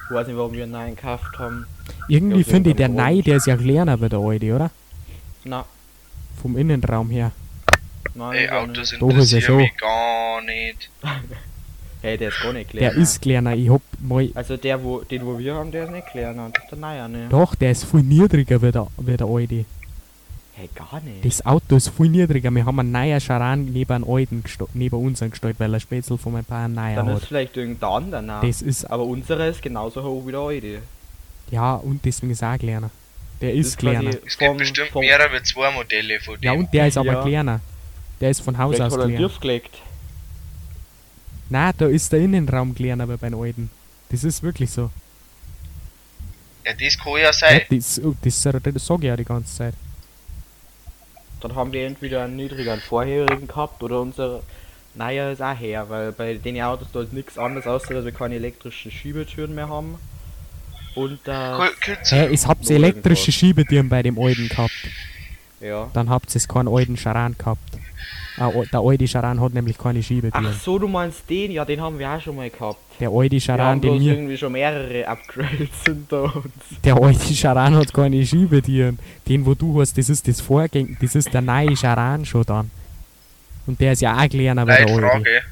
[0.08, 1.66] Ich weiß nicht, warum wir einen neuen gekauft haben.
[2.08, 4.70] Irgendwie Ja, finde ich der Nei, der ist ja kleiner wie der alte, oder?
[5.44, 5.66] Na,
[6.40, 7.30] Vom Innenraum her.
[8.14, 8.36] Nein.
[8.36, 9.02] Ey, Autos nicht.
[9.02, 9.56] Doch, ist er interessieren schon.
[9.58, 10.90] mich gar nicht.
[12.00, 12.90] Hey, der ist gar nicht kleiner.
[12.92, 13.56] Der ist kleiner.
[13.56, 14.30] Ich hab mal.
[14.36, 16.48] Also der, wo, den wo wir haben, der ist nicht kleiner.
[16.54, 17.26] Das ist der neue, ne?
[17.28, 19.64] Doch, der ist viel niedriger wie der, wie der alte.
[20.54, 21.24] Hey, gar nicht.
[21.24, 22.52] Das Auto ist viel niedriger.
[22.54, 24.44] Wir haben einen neuen Charan neben, einen alten
[24.74, 27.24] neben unseren gestellt, weil er Spätzle von meinem Pa einen neuen Dann ist hat.
[27.24, 28.40] vielleicht irgendein anderer.
[28.46, 28.84] Das ist.
[28.84, 30.78] Aber unsere ist genauso hoch wie der alte.
[31.50, 32.90] Ja, und deswegen ist er auch kleiner.
[33.40, 34.10] Der ist kleiner.
[34.24, 36.42] Es gibt bestimmt vom- mehrere zwei Modelle von dem.
[36.44, 37.22] Ja, und der ist aber Ja.
[37.22, 37.60] kleiner.
[38.20, 39.28] Der ist von Haus Vielleicht aus hat er einen kleiner.
[39.28, 39.78] Griff gelegt.
[41.50, 43.70] Nein, da ist der Innenraum kleiner wie beim alten.
[44.10, 44.90] Das ist wirklich so.
[46.66, 47.62] Ja, das kann ja Ja, sein.
[47.70, 49.74] das, oh, das, das sag ich ja die ganze Zeit.
[51.40, 54.42] Dann haben wir entweder einen niedrigeren vorherigen gehabt oder unser
[54.94, 58.12] Naja ist auch her, weil bei den Autos da ist nichts anderes außer dass wir
[58.12, 59.94] keine elektrischen Schiebetüren mehr haben.
[60.96, 61.70] Und äh, Cool,
[62.10, 63.30] es habt ihr Nur elektrische.
[63.30, 64.72] Schiebetüren bei dem alten gehabt.
[65.60, 65.90] Ja.
[65.92, 67.60] Dann habt ihr keinen alten Charan gehabt.
[68.40, 70.46] Ah, der alte Charan hat nämlich keine Schiebetüren.
[70.46, 71.50] Ach so, du meinst den?
[71.50, 72.78] Ja, den haben wir auch schon mal gehabt.
[73.00, 76.44] Der alte Wir Charan, haben den bloß wir, irgendwie schon mehrere Upgrades hinter uns.
[76.84, 78.98] der alte Charan hat keine Schiebetüren.
[79.28, 82.70] Den, wo du hast, das ist das Vorgäng, das ist der neue Charan schon dann.
[83.66, 84.92] Und der ist ja auch kleiner wie der alte.
[85.00, 85.42] Leitfrage.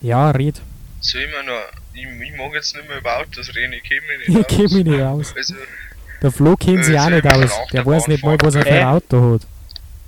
[0.00, 0.60] Ja, red.
[1.00, 1.60] Soll ich mir noch.
[1.92, 4.64] Ich, ich mag jetzt nicht mehr über Autos reden, ich kenne mich Ich nicht kenn
[4.64, 4.72] aus.
[4.72, 5.34] mich nicht aus.
[5.36, 5.54] Also,
[6.24, 7.52] Der Flo kennt sich Äh, auch nicht aus.
[7.52, 8.84] auch Der der weiß nicht mal, was er für ein Äh?
[8.84, 9.42] Auto hat.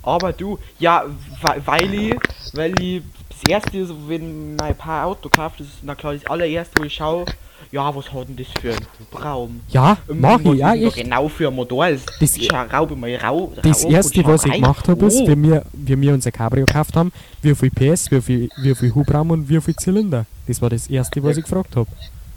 [0.03, 1.03] Aber du, ja,
[1.41, 2.15] weil, weil ich,
[2.53, 6.25] weil ich das erste, so, wenn mein Paar Auto kauft, das ist, na klar, das
[6.25, 7.25] allererste, wo ich schaue,
[7.71, 9.59] ja, was hat denn das für ein Hubraum?
[9.69, 11.03] Ja, Ähm, mach ich, ja, ist echt.
[11.03, 11.89] genau für ein Motor.
[11.89, 13.51] Das, Das- ist ja Raube mal Rau.
[13.61, 14.61] Das erste, was ich rein.
[14.61, 17.11] gemacht habe, ist, Oh, wie wir, wie wir unser Cabrio gekauft haben,
[17.43, 20.25] wie viel PS, wie viel, wie viel Hubraum und wie viel Zylinder.
[20.47, 21.39] Das war das erste, was Ja.
[21.39, 21.89] ich gefragt habe.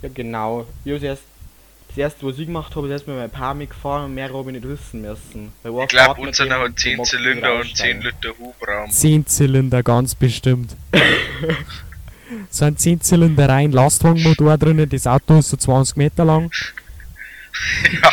[0.03, 0.66] Ja, genau.
[0.85, 1.23] Ich hab's erst,
[1.90, 4.50] das erste, was ich gemacht habe, ist erst mit meinem Paar mitgefahren und mehr habe
[4.50, 5.53] ich nicht wissen müssen.
[5.64, 8.03] Weil ich glaube, unserer hat du 10 magst nicht Zylinder und 10 aussteigen.
[8.03, 8.90] Liter Hubraum.
[8.90, 10.76] 10 Zylinder, ganz bestimmt.
[12.50, 16.53] so ein 10 Zylinder rein Lastwagenmotor drinnen, das Auto ist so 20 Meter lang.
[18.03, 18.12] ja.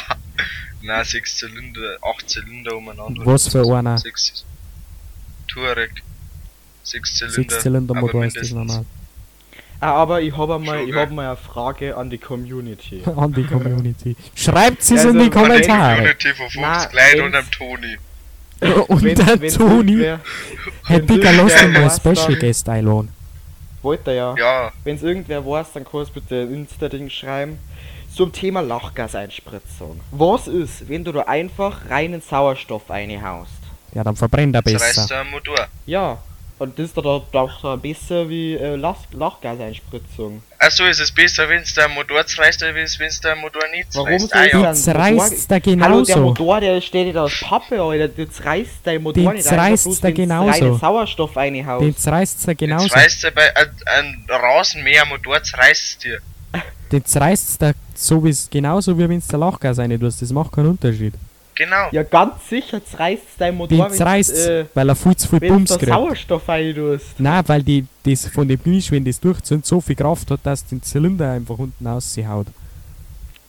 [0.82, 3.26] Nein, 6 Zylinder, 8 Zylinder umeinander.
[3.26, 4.00] Was für einer?
[4.00, 4.44] 6.
[5.48, 5.92] Touareg.
[6.82, 7.36] 6 Zylinder.
[7.36, 8.86] 6 Zylinder Motor ist das normal.
[9.80, 13.04] Ah, aber ich habe einmal, Schon ich hab mal eine Frage an die Community.
[13.16, 14.16] An die Community.
[14.36, 15.96] Schreibt es Also, in die Kommentare.
[15.98, 17.98] Community von 50 Na, Leuten und wenn's- am Toni.
[18.88, 20.00] Und Wenn- der wenn's Toni.
[20.00, 23.10] wenn's irgendwer ihn mal Special Guest einladen.
[23.84, 24.36] Wollte ja.
[24.38, 27.60] Ja, Wenn es irgendwer weiß, dann kannst du bitte Insta-Ding schreiben.
[28.14, 30.00] Zum Thema Lachgaseinspritzung.
[30.12, 33.52] Was ist, wenn du da einfach reinen Sauerstoff reinhaust?
[33.94, 35.06] Ja, dann verbrennt er besser.
[35.08, 35.68] der Motor.
[35.86, 36.18] Ja.
[36.60, 40.42] Und das ist doch doch besser wie äh, Lach Lachgaseinspritzung.
[40.58, 43.90] Achso, ist es besser, wenn es der Motor zerreißt, als wenn es der Motor nicht
[43.94, 44.56] Warum zerreißt.
[44.56, 44.74] Ah, ja.
[44.74, 46.20] zerreißt da Hallo, der genauso.
[46.20, 48.08] Motor, der steht nicht aus Pappe, Alter.
[48.08, 50.78] Du zerreißt dein Motor Den nicht bloß, da wenn's genauso.
[50.78, 51.86] Sauerstoff reinhaust.
[51.86, 52.86] Den zerreißt er genauso.
[52.86, 56.20] Jetzt weißt du, bei ein, ein Rasenmähermotor zerreißt dir.
[56.92, 60.24] Den zerreißt da so wie's, genauso wie wenn es der Lachgas rein tust.
[60.24, 61.14] Das macht keinen Unterschied.
[61.58, 61.88] Genau.
[61.92, 65.40] Ja, ganz sicher zerreißt dein Motor, Den wenn's, zerreißt äh, weil er viel zu viel
[65.50, 65.92] Bums kriegt.
[65.92, 67.20] Sauerstoff rein tust.
[67.20, 70.66] Nein, weil die, das von dem Gemisch, wenn das durchzieht, so viel Kraft hat, dass
[70.66, 72.48] den Zylinder einfach unten raushaut.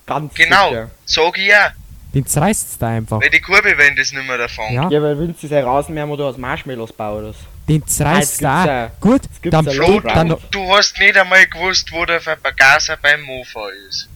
[0.06, 0.68] Ganz Genau.
[0.70, 0.90] sicher.
[1.04, 1.70] Sag ich ja.
[2.14, 3.20] Den zerreißt da einfach.
[3.20, 4.72] Weil die Kurve, wenn das nicht mehr davon.
[4.72, 7.36] Ja, Ja, weil wenn sie sein Rasenmähermotor aus Marshmallows baut, das.
[7.68, 8.86] den Ah, zerreißt jetzt da.
[8.86, 9.00] auch.
[9.00, 13.20] Gut, gibt's dann, Flo, du, dann, du hast nicht einmal gewusst, wo der Vergaser beim
[13.24, 14.08] Mofa ist.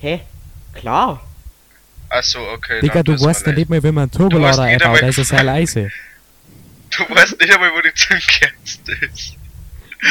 [0.00, 0.20] Hä?
[0.72, 1.20] Klar.
[2.16, 2.80] Achso, okay.
[2.80, 5.42] Digga, du weißt ja nicht mal, wie man einen Turbolader einbaut, einmal- da ist sehr
[5.42, 5.90] leise.
[6.96, 9.34] Du weißt nicht einmal, wo die Zündkerze ist.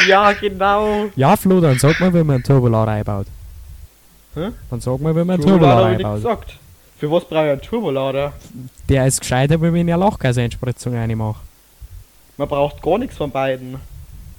[0.06, 1.06] Ja, genau.
[1.16, 3.26] Ja, Flo, dann sag mal, wie man einen Turbolader einbaut.
[4.34, 4.48] Hä?
[4.70, 6.16] Dann sag mal, wie man einen Turbolader einbaut.
[6.16, 6.58] gesagt.
[6.98, 8.32] Für was brauche ich einen Turbolader?
[8.88, 11.40] Der ist gescheiter, wenn ich eine Lachgaseinspritzung reinmache.
[12.36, 13.76] Man braucht gar nichts von beiden.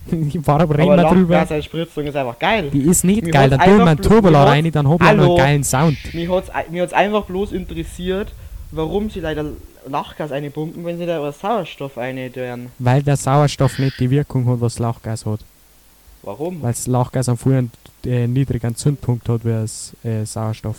[0.07, 1.33] Warum reden wir drüber?
[1.35, 2.69] Lachgaseinspritzung ist einfach geil.
[2.71, 5.35] Die ist nicht Mir geil, dann tun wir einen hat's- rein, dann hab ich einen
[5.37, 5.97] geilen Sound.
[6.13, 8.31] Mir hat's, ei- mir hat's einfach bloß interessiert,
[8.71, 9.45] warum sie leider
[9.87, 12.69] Lachgas einpumpen, wenn sie da aber Sauerstoff reintun.
[12.79, 15.39] Weil der Sauerstoff nicht die Wirkung hat, was Lachgas hat.
[16.23, 16.61] Warum?
[16.61, 17.71] Weil das Lachgas einen frühen
[18.05, 20.77] äh, niedrigen Zündpunkt hat wie das äh, Sauerstoff.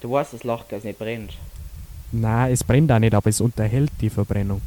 [0.00, 1.32] Du weißt, dass Lachgas nicht brennt.
[2.12, 4.60] Nein, es brennt auch nicht, aber es unterhält die Verbrennung.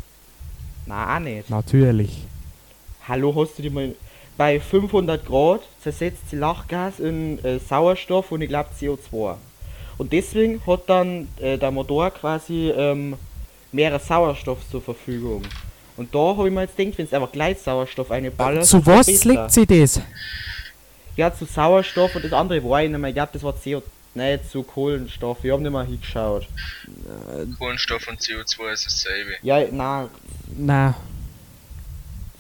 [0.86, 1.50] Na auch nicht.
[1.50, 2.24] Natürlich.
[3.08, 3.94] Hallo, hast du die mal.
[4.36, 9.36] Bei 500 Grad zersetzt sie Lachgas in äh, Sauerstoff und ich glaube CO2.
[9.98, 13.16] Und deswegen hat dann äh, der Motor quasi ähm,
[13.72, 15.44] mehr Sauerstoff zur Verfügung.
[15.98, 18.66] Und da habe ich mir jetzt gedacht, wenn es einfach gleich Sauerstoff eine ballert.
[18.66, 20.02] Zu ist das was liegt sie das?
[21.16, 23.10] Ja, zu Sauerstoff und das andere war ich nicht mehr.
[23.10, 23.84] Ich glaube, das war CO.
[24.16, 25.44] Nein, zu Kohlenstoff.
[25.44, 26.48] Ich habe nicht mal hingeschaut.
[27.60, 29.34] Kohlenstoff und CO2 ist dasselbe.
[29.44, 30.10] Ja, na,
[30.58, 30.96] Na,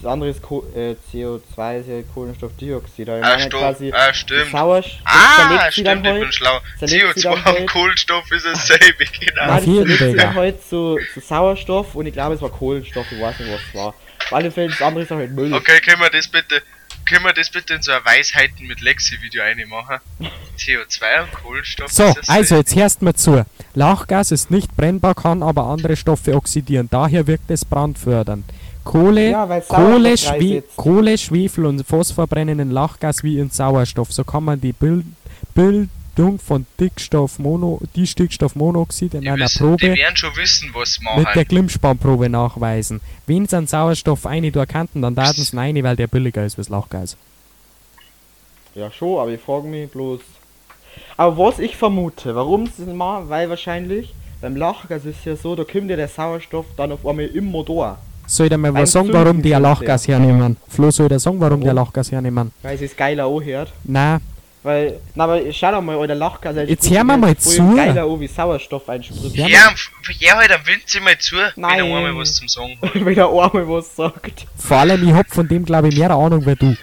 [0.06, 3.10] das andere ist Co äh, CO2, ist ja Kohlenstoffdioxid.
[3.10, 4.51] Aber Ah, Stoff, quasi ah, stimmt.
[4.51, 5.01] Sauerstoff.
[5.03, 6.60] Ah, stimmt, ich bin schlau.
[6.78, 7.62] zerlegt sie dann CO2 heute.
[7.62, 9.58] und Kohlenstoff ist dasselbe, genau.
[9.60, 13.20] Jeden zerlegt sie dann heute zu, zu Sauerstoff und ich glaube es war Kohlenstoff, ich
[13.20, 13.88] weiß nicht was es war.
[13.88, 15.53] Auf alle Fälle das andere ist halt Müll.
[15.53, 16.62] Okay, können wir das bitte,
[17.10, 19.97] können wir das bitte in so ein Weisheiten mit Lexi-Video einmachen?
[20.60, 23.43] CO2 und Kohlenstoff So, also jetzt hörst mir zu.
[23.74, 26.89] Lachgas ist nicht brennbar, kann aber andere Stoffe oxidieren.
[26.91, 28.45] Daher wirkt es brandfördernd.
[28.86, 30.78] Kohle, Ja, Kohle, freisetzt.
[30.78, 34.14] Kohle, Schwefel und Phosphor brennen in Lachgas wie in Sauerstoff.
[34.14, 35.06] So kann man die Bild
[35.54, 41.28] Bildung von Dickstoffmono Distickstoffmonoxid in die, einer wissen, die Probe werden schon wissen, was mit
[41.36, 41.46] der.
[41.46, 43.02] Glimmspannprobe nachweisen.
[43.26, 46.58] Wenn sie einen Sauerstoff eine da kannten, dann daten sie eine, weil der billiger ist
[46.58, 47.18] wie das Lachgas.
[48.76, 50.20] Ja, schon, aber ich frage mich bloß.
[51.18, 55.56] Aber was ich vermute, warum sie es machen, weil wahrscheinlich beim Lachgas ist ja so,
[55.56, 57.98] da kommt ja der Sauerstoff dann auf einmal im Motor.
[58.28, 60.58] Soll ich dir mal was sagen, warum die Lachgas hernehmen?
[60.68, 61.88] Flo, soll ich dir sagen, warum die ein Warum?
[61.88, 62.52] Lachgas hernehmen?
[62.62, 63.72] Weil es ist geiler anhört.
[63.84, 64.20] Nein,
[64.64, 67.76] Weil, na, aber schau doch mal, euer Lachgas Jetzt hör mir mal zu.
[67.76, 69.36] geiler an wie Sauerstoff einspritzt.
[69.36, 69.70] Ja, Ja,
[70.20, 71.80] ja, halt am Wind sie mal zu, wenn Nein.
[71.80, 72.92] er einmal was zum Sagen hat.
[72.96, 74.48] Wenn er einmal was sagt.
[74.58, 76.76] vor allem ich hab von dem glaube ich mehr Ahnung wie du.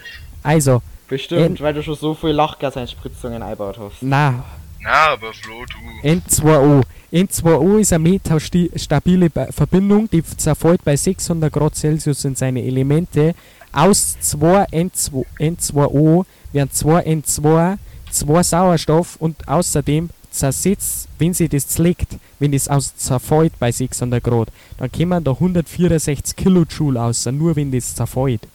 [0.44, 3.96] Also, Bestimmt, weil du schon so viel Lachgaseinspritzungen eingebaut hast.
[4.00, 4.44] na,
[4.82, 6.08] Na, aber Flo, du.
[6.08, 6.82] N2O.
[7.12, 13.34] N2O ist eine metastabile Verbindung, die zerfällt bei 600 Grad Celsius in seine Elemente.
[13.70, 17.78] Aus 2 N2, N2O werden 2 N2,
[18.10, 24.22] 2 Sauerstoff und außerdem zersetzt, wenn sie das zerlegt, wenn das aus zerfällt bei 600
[24.24, 28.48] Grad, dann kommen da 164 Kilojoule aus, nur wenn das zerfällt.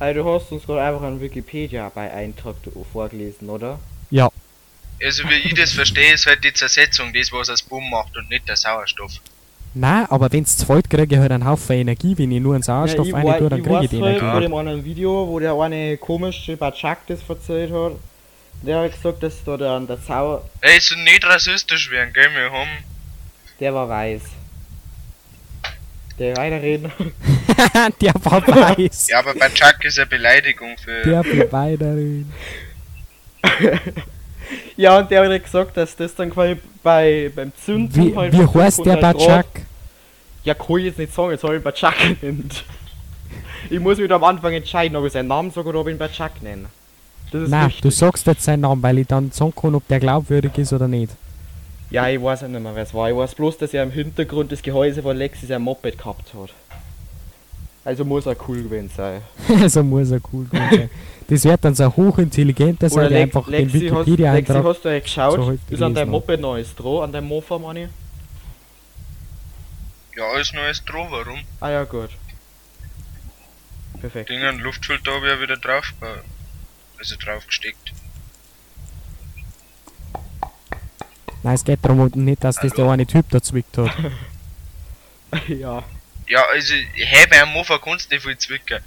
[0.00, 2.56] Also du hast uns gerade einfach einen Wikipedia bei Eintrag
[2.92, 3.78] vorgelesen, oder?
[4.10, 4.30] Ja,
[5.04, 8.28] Also wie ich das verstehe, ist halt die Zersetzung das, was das Bumm macht und
[8.30, 9.12] nicht der Sauerstoff.
[9.74, 12.16] Nein, aber wenn's zerfällt, kriege ich halt einen Haufen Energie.
[12.16, 14.20] Wenn ich nur einen Sauerstoff ich, rein tue, dann ich kriege ich die Energie.
[14.20, 17.92] bei dem anderen Video, wo der eine komische Batschak das erzählt hat.
[18.62, 22.28] Der hat gesagt, dass da der, der Sauer, Ey, so nicht rassistisch werden, gell?
[22.34, 22.70] Wir haben.
[23.60, 24.22] der war weiß.
[26.18, 26.90] Der weiterreden.
[28.00, 29.08] der war weiß.
[29.10, 31.02] Ja, aber Chuck ist eine Beleidigung für.
[31.02, 32.32] Der will weiterreden.
[34.76, 38.32] ja, und der hat halt gesagt, dass das dann quasi bei, beim Zünden Wie, halt
[38.32, 39.46] wie heißt der 500 Grad- Batschak?
[40.44, 42.64] Ja, kann ich jetzt nicht sagen, jetzt habe ich ihn Batschak genannt.
[43.70, 45.98] Ich muss wieder am Anfang entscheiden, ob ich seinen Namen sage oder ob ich ihn
[45.98, 46.66] Batschak nenne.
[47.32, 47.82] Nein, wichtig.
[47.82, 50.88] du sagst jetzt seinen Namen, weil ich dann sagen kann, ob der glaubwürdig ist oder
[50.88, 51.12] nicht.
[51.90, 53.10] Ja, ich weiß auch nicht mehr, wer es war.
[53.10, 56.50] Ich weiß bloß, dass er im Hintergrund das Gehäuse von Lexi sein Moped gehabt hat.
[57.84, 59.22] Also muss er cool gewesen sein.
[59.62, 60.90] also muss er cool gut sein.
[61.28, 64.88] Das wird dann so ein hochintelligenter sein, der einfach den Lexi, hast, Lexi, hast du
[64.88, 65.34] eigentlich geschaut?
[65.36, 66.10] so ist an deinem.
[66.10, 67.88] Moped neues dran, an deinem Mofa, Manni?
[70.16, 71.40] Ja, alles neues Droh, warum?
[71.60, 72.10] Ah ja, gut.
[74.00, 74.30] Perfekt.
[74.30, 75.92] Dingen, Luftfilter habe ich ja wieder drauf.
[76.98, 77.92] Also drauf gesteckt.
[81.42, 82.90] Nein, es geht darum nicht, dass das der Hallo?
[82.90, 83.90] eine Typ da zwickt hat.
[85.48, 85.84] ja.
[86.28, 88.78] Ja, also, hey, bei einem Mofa kannst du nicht viel zwicken.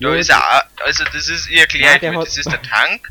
[0.00, 0.42] Da Ja, ist auch,
[0.84, 1.48] also das ist,
[2.00, 3.08] der mal, hat- das ist der Tank,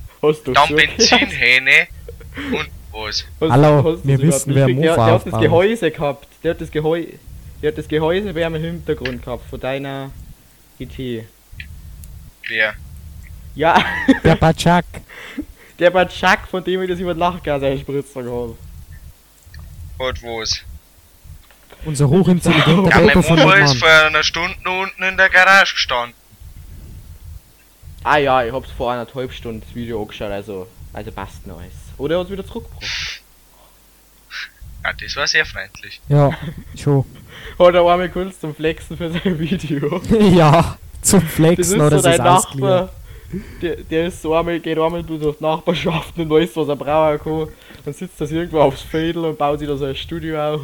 [0.53, 1.87] dann Benzinhähne
[2.51, 3.25] und was?
[3.39, 4.67] Hallo, wir wissen, wer?
[4.67, 5.39] Mofa der, der hat das.
[5.41, 6.27] Gehäuse gehabt.
[6.43, 7.07] Der hat das Gehäuse.
[7.61, 10.11] Der hat das Gehäuse bei einem im Hintergrund gehabt von deiner
[10.79, 11.25] IT.
[12.47, 12.73] Wer?
[13.55, 13.83] Ja,
[14.23, 14.85] Der Batschak.
[15.79, 18.57] der Batschak, von dem ich das über den Lachgas einspritzen habe.
[19.99, 20.63] Hat was?
[21.85, 25.73] Unser hochintelligenter Ja, mein Papa von Mofa ist vor einer Stunde unten in der Garage
[25.73, 26.15] gestanden.
[28.03, 31.73] Ah ja, ich hab's vor eineinhalb Stunden das Video angeschaut, also, also passt noch alles.
[31.97, 33.21] Oder er hat's wieder zurückgebracht.
[34.83, 36.01] Ja, das war sehr freundlich.
[36.09, 36.31] Ja,
[36.75, 37.05] schon.
[37.59, 40.01] Hat er einmal kurz zum Flexen für sein Video.
[40.31, 42.69] ja, zum Das ist Flexen so oder dein das Ausgliedern.
[42.69, 43.01] Nachbar.
[43.61, 47.19] Der, der ist so einmal, geht einmal durch die Nachbarschaft und weiß, was er brauchen
[47.19, 47.55] kann.
[47.85, 50.61] Dann sitzt das irgendwo aufs Fädel und baut sich da so ein Studio auf.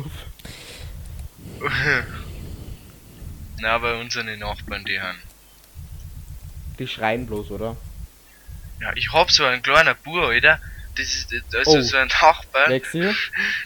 [3.60, 5.18] Na, aber unsere Nachbarn, die haben.
[6.80, 7.76] Die schreien bloß, oder?
[8.82, 10.60] Ja, ich hab so einen kleinen Bub, Alter.
[10.96, 11.82] Das ist, also Oh.
[11.82, 12.70] so ein Nachbar.
[12.70, 13.12] Lexi?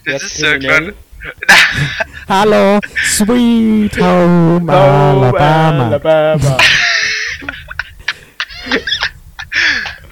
[0.05, 0.93] Das ist so ein kleiner.
[2.27, 5.87] Hallo, Sweet Home Oh, Alabama.
[5.87, 6.57] Alabama.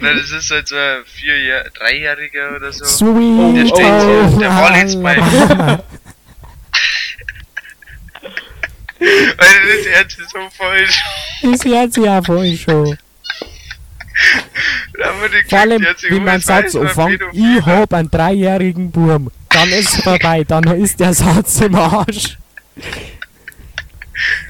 [0.02, 2.86] Na, das ist halt so ein vierjähr, dreijähriger oder so.
[2.86, 5.80] Sweet Der steht hier, der war jetzt bei-
[9.00, 11.00] Alter, das Herz ist so falsch.
[11.42, 12.98] Das hört sich ja voll schon.
[15.48, 19.32] Vor allem, wenn man einen sich Satz weiß, anfängt, war ich hab einen dreijährigen Burm,
[19.48, 22.38] dann ist es vorbei, dann ist der Satz im Arsch.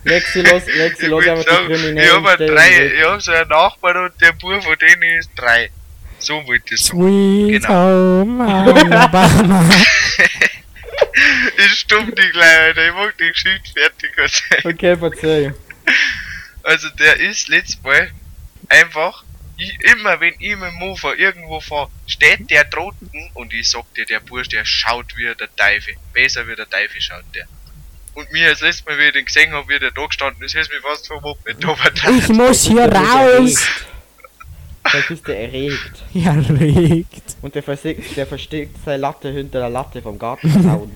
[0.04, 3.32] Lexi, los, Lexi, Ich los einfach die sagen, ich Kriminellen hab drei, ich hab so
[3.32, 5.70] einen Nachbarn und der Bub von denen ist drei.
[6.18, 7.00] So wollte ich sagen.
[7.02, 8.24] Sweet Genau.
[8.24, 9.70] Home Alabama.
[11.58, 12.88] Ist stumm die Kleine, Alter.
[12.88, 14.62] Ich mag die Geschichte fertig erzählen.
[14.66, 15.54] Okay, verzeih.
[16.64, 18.12] Also der ist letztes Mal
[18.68, 19.24] einfach,
[19.58, 23.94] ich, immer wenn ich mit dem Mofa irgendwo fahre, steht der drunten und ich sag
[23.96, 25.96] dir, der Bursch, der schaut wie der Teufel.
[26.14, 27.48] Besser wie der Teufel schaut der.
[28.14, 30.56] Und mir das letzte Mal, wie ich den gesehen hab, wie der da gestanden ist,
[30.56, 31.10] ist mich fast
[31.46, 31.58] mit
[32.10, 33.68] Ich muss hier raus.
[34.86, 36.04] Vielleicht ist der erregt.
[36.14, 37.36] Ja, regt.
[37.42, 40.96] Und der, versteckt, der versteckt seine Latte hinter der Latte vom Gartenzaun.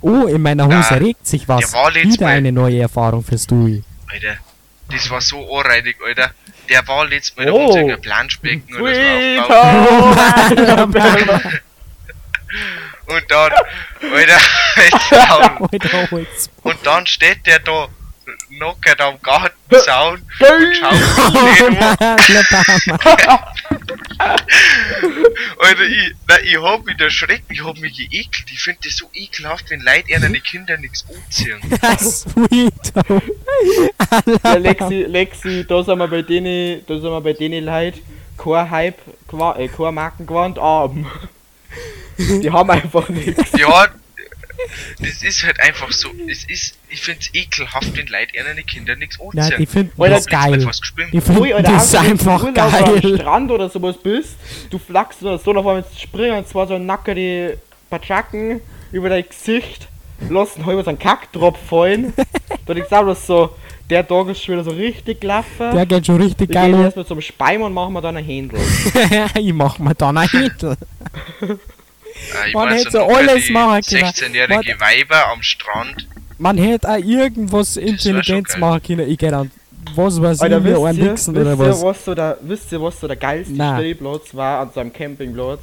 [0.00, 1.72] Oh, in meiner Hose Na, regt sich was.
[1.72, 3.82] Wieder Mal- eine neue Erfahrung für Stui.
[4.10, 4.36] Alter,
[4.90, 6.30] das war so anreinig, Alter.
[6.68, 7.70] Der war letztes Mal Oh.
[7.70, 7.78] oh.
[7.82, 9.00] unser Planschbecken oder so
[9.44, 11.40] Alabama.
[13.06, 13.52] Und dann,
[14.14, 14.38] Alter,
[14.76, 16.50] Alter, Alter, holt's.
[16.62, 17.88] und dann steht der da,
[18.56, 20.94] knockert am Gartenzaun und schaut.
[25.58, 28.44] Alter, ich, nein, ich hab mich erschreckt, ich hab mich geekelt.
[28.52, 31.60] Ich find das so ekelhaft, wenn Leute ihnen die Kinder nichts anziehen.
[31.98, 32.72] Sweet.
[34.44, 38.00] Ja, Lexi, Lexi, da sind wir bei denen, da sind wir bei denen Leute,
[38.36, 38.98] kein Hype,
[39.28, 41.06] qua- äh, kein Markengewand haben.
[42.18, 43.52] Die haben einfach nichts.
[45.00, 48.96] Das ist halt einfach so, es ist, ich find's ekelhaft, wenn Leute ihnen die Kinder
[48.96, 49.66] nichts Nein, die anziehen.
[49.66, 50.68] finden Alter, das geil.
[51.12, 53.18] Die finden Ui, Alter, das wenn du einfach im Urlaub Am geil.
[53.18, 54.36] Strand oder sowas bist,
[54.70, 57.58] du flachst oder so auf einmal springen und zwar so nackere
[57.90, 58.60] Patschacken
[58.92, 59.88] über dein Gesicht,
[60.28, 62.12] lassen halber so einen Kackdrop fallen.
[62.66, 63.56] da denkst du auch so,
[63.90, 65.70] der Tag ist schon wieder so richtig gelaufen.
[65.74, 66.70] Der geht schon richtig wir geil.
[66.70, 66.84] gehen an.
[66.84, 68.58] erstmal zum Speim und machen wir dann ein Händel.
[69.38, 70.76] ich mach mir dann ein Hitler.
[72.34, 74.04] Ah, ich Man weiß hätte so alles machen können.
[74.04, 76.08] 16-jährige Weiber am Strand.
[76.38, 79.08] Man hätte auch irgendwas Intelligenz machen können.
[79.08, 79.50] Ich dann,
[79.94, 81.82] was weiß Alter, ich, wisst einen ihr, Wichsen wisst, oder ihr, was.
[81.82, 83.78] was so der, wisst ihr, was so der geilste Nein.
[83.80, 85.60] Stehplatz war an so einem Campingplatz?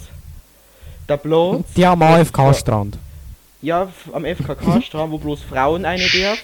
[1.07, 2.97] Der Platz, Die am AFK-Strand.
[3.61, 6.39] ja, am FKK-Strand, wo bloß Frauen eine darf.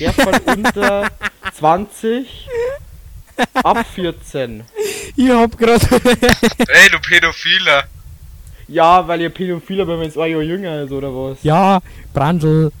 [0.00, 1.10] Der von unter
[1.54, 2.48] 20
[3.54, 4.64] ab 14.
[5.16, 5.82] Ich hab grad.
[5.92, 7.84] Ey, du Pädophiler!
[8.68, 11.38] Ja, weil ihr Pädophiler, wenn man jetzt ein Jahr jünger ist oder was?
[11.42, 11.80] ja,
[12.12, 12.72] Brandl.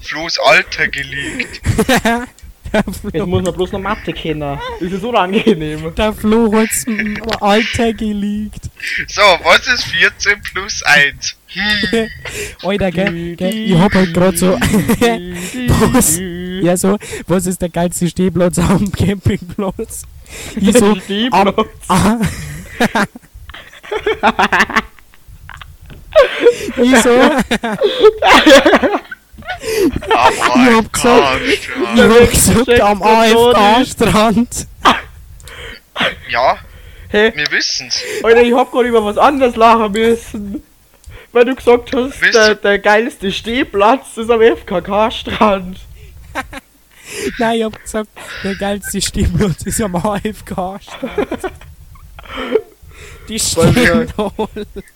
[0.00, 1.60] Flo's Alter geleakt.
[3.12, 4.58] Jetzt muss man bloß noch Mathe kennen.
[4.80, 5.94] Das ist unangenehm.
[5.94, 6.84] der Flo hat's
[7.40, 8.68] Alter geleakt.
[9.08, 11.36] So, was ist 14 plus 1?
[11.48, 12.08] Hm,
[12.62, 14.52] Alter, gell, gell, ich hab halt grad so.
[15.92, 16.18] was?
[16.62, 20.02] Ja, so, was ist der geilste Stehplatz am Campingplatz?
[20.60, 21.68] Ich so, am, Stehplatz.
[21.88, 22.18] ah.
[26.76, 27.42] ich so, aber
[30.56, 31.68] Ich hab gesagt- ich
[32.00, 34.66] hab gesagt, am AFK-Strand.
[36.28, 36.58] Ja,
[37.10, 38.02] Hey, wir wissen's.
[38.22, 40.62] Alter, ich hab grad über was anderes lachen müssen.
[41.32, 45.78] Weil du gesagt hast, Wisst der, der geilste Stehplatz ist am FKK-Strand.
[47.38, 48.08] Nein, ich hab gesagt,
[48.44, 51.28] der geilste Stehplatz ist am AFK-Strand.
[53.28, 54.12] Die Weil wir- stehen.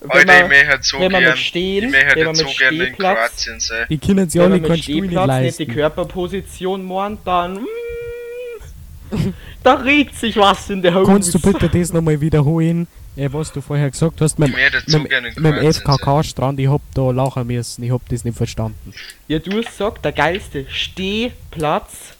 [0.00, 2.34] Wenn Alter, ich man, möchte so wenn man gern, mit Stehen, ich möchte wenn man
[2.34, 3.86] so mit gern in Kroatien sein.
[3.90, 5.74] Die können sich wenn alle man keinen Stuhl nicht Stehplatz nicht die leisten.
[5.74, 11.10] Körperposition meint, dann mm, da regt sich was in der Hose.
[11.12, 14.38] Kannst du bitte das nochmal wiederholen, äh, was du vorher gesagt hast?
[14.38, 15.06] Mit, mit,
[15.36, 15.72] mit dem.
[15.72, 18.94] FKK-Strand, ich hab da lachen müssen, ich hab das nicht verstanden.
[19.28, 22.14] Ja, du hast gesagt, der geilste Stehplatz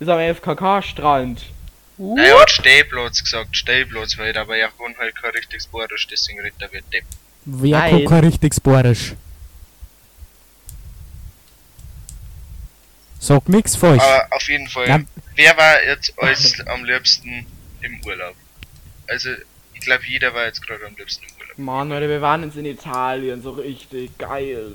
[0.00, 1.42] ist am FKK-Strand.
[1.98, 6.60] Er hat Stehplatz gesagt, Stehplatz halt, aber er kann halt kein richtiges Borisch, deswegen redet
[6.62, 7.04] er wie Depp.
[7.44, 7.90] Wer Nein.
[7.90, 9.14] kann kein richtiges Borisch?
[13.18, 14.02] Sag nix falsch.
[14.02, 15.00] Aber auf jeden Fall, Ja.
[15.34, 17.46] wer war jetzt als am liebsten
[17.80, 18.36] im Urlaub?
[19.08, 19.30] Also,
[19.74, 21.58] ich glaube, jeder war jetzt gerade am liebsten im Urlaub.
[21.58, 24.70] Mann, Alter, wir waren jetzt in Italien, so richtig geil.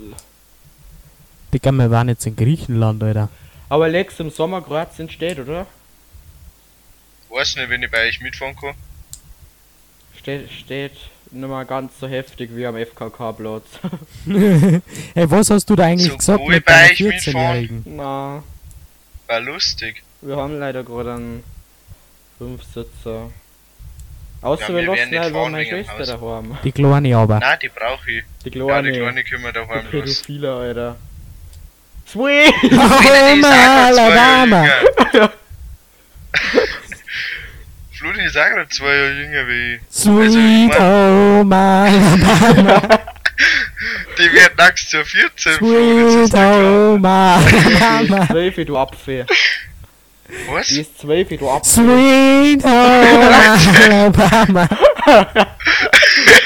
[1.54, 3.30] Digga, wir waren jetzt in Griechenland, Alter.
[3.70, 5.68] Aber Lex, im Sommer Kroatien steht, oder?
[7.34, 8.76] Weiß nicht, wenn ich bei euch mitfahren kann.
[10.20, 10.92] Steht, steht
[11.32, 13.64] nicht mal ganz so heftig wie am FKK-Platz.
[15.16, 17.36] hey, was hast du da eigentlich So gesagt cool mit bei euch mitfahren.
[17.36, 17.84] 14-Jährigen?
[17.96, 18.44] Na,
[19.28, 20.04] War lustig.
[20.22, 21.44] wir haben leider gerade einen
[22.38, 23.32] Fünfsitzer.
[24.42, 26.58] Außer Ja, wir wir lassen halt meine Schwester daheim.
[26.64, 27.40] Die Kleine aber.
[27.40, 28.24] Nein, die brauche ich.
[28.46, 28.92] Die Ja, Kleine.
[28.92, 29.92] die Kleine können wir die daheim lassen.
[29.92, 30.96] Pädophile, Alter.
[32.06, 32.54] Sweet!
[33.44, 34.68] Alabama!
[38.04, 39.82] Fludi ist auch gerade zwei Jahre jünger wie ich.
[39.90, 42.82] Sweet Also, ich mein- Home Alabama!
[44.18, 46.56] Die werden wird nachts zur 14, Flo, das Sweet ist klar.
[46.58, 48.28] Home Alabama.
[48.28, 49.26] 12, du Apfel.
[50.52, 50.68] Was?
[50.68, 51.72] Die ist 12, du Apfel.
[51.86, 53.32] Sweet Home
[53.86, 54.68] Alabama.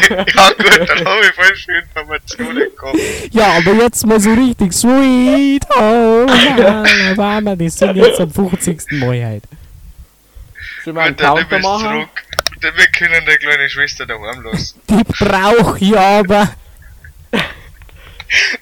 [0.10, 3.00] ja gut, dann habe ich voll schön Informationen bekommen.
[3.32, 4.74] Ja, aber jetzt mal so richtig.
[4.74, 7.56] Sweet Home Alabama.
[7.56, 8.92] Die sind jetzt am 50.
[8.92, 9.44] Mal halt.
[10.88, 11.84] Sollen wir einen Gut, Counter ich machen?
[11.84, 12.10] zurück.
[12.78, 14.80] Wir können der kleine Schwester daheim lassen.
[14.90, 16.50] Die brauch ich aber.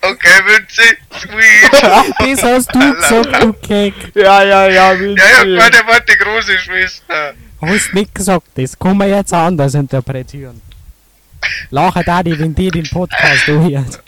[0.01, 1.71] Okay, Winzi, sweet.
[1.71, 3.93] Das hast du gesagt, du Keck.
[4.15, 7.33] Ja, ja, ja, wie Ja, ja, gemeint, er war die große Schwester.
[7.61, 10.59] Hast nicht gesagt, das kann man jetzt anders interpretieren.
[11.69, 14.01] Lachen da die, wenn die den Podcast hört.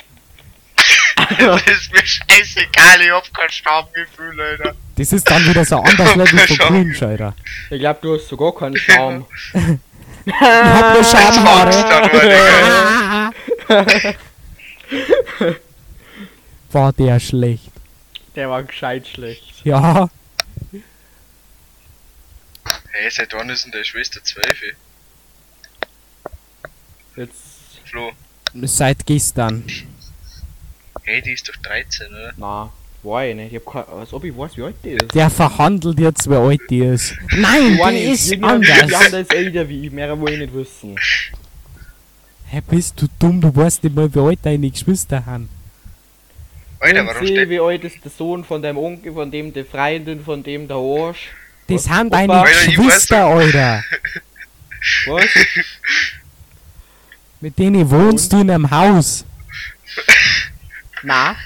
[1.40, 4.76] Das ist mir scheißegal, ich hab kein Schamgefühl, Alter.
[4.96, 7.36] Das ist dann wieder so ein anderes Level von Cringe, Alter.
[7.70, 9.26] Ich glaub, du hast sogar keinen Charme.
[10.26, 11.74] Ich hab nur Schamhaare.
[16.72, 17.72] War der schlecht.
[18.36, 19.66] Der war gescheit schlecht.
[19.66, 20.10] Ja,
[22.92, 24.76] Hey, seit wann ist denn deine Schwester 12?
[27.16, 27.34] Jetzt.
[27.86, 28.12] Flo,
[28.64, 29.64] seit gestern.
[31.08, 32.34] Hey, die ist doch 13, oder?
[32.38, 32.72] Na,
[33.04, 33.54] war ich nicht.
[33.54, 35.14] Ich hab kein, als ob ich weiß, wie alt die ist.
[35.16, 37.16] Der verhandelt jetzt, wie alt die ist.
[37.36, 38.14] Nein, War die nicht.
[38.14, 39.06] ist Die andere- Die anders.
[39.06, 40.96] andere ist älter wie ich, mehr will ich nicht wissen.
[42.50, 43.42] Hä, bist du dumm?
[43.42, 45.50] Du weißt nicht mal, wie alt deine Geschwister haben.
[46.80, 49.64] Alter, Und warum sie, wie alt ist der Sohn von deinem Onkel, von dem die
[49.64, 51.30] Freundin, von dem der Arsch?
[51.68, 52.10] Das sind Opa?
[52.10, 53.84] deine weiß Geschwister, Alter.
[55.08, 55.26] Was?
[57.42, 59.26] Mit denen wohnst du in einem Haus.
[61.08, 61.38] Na?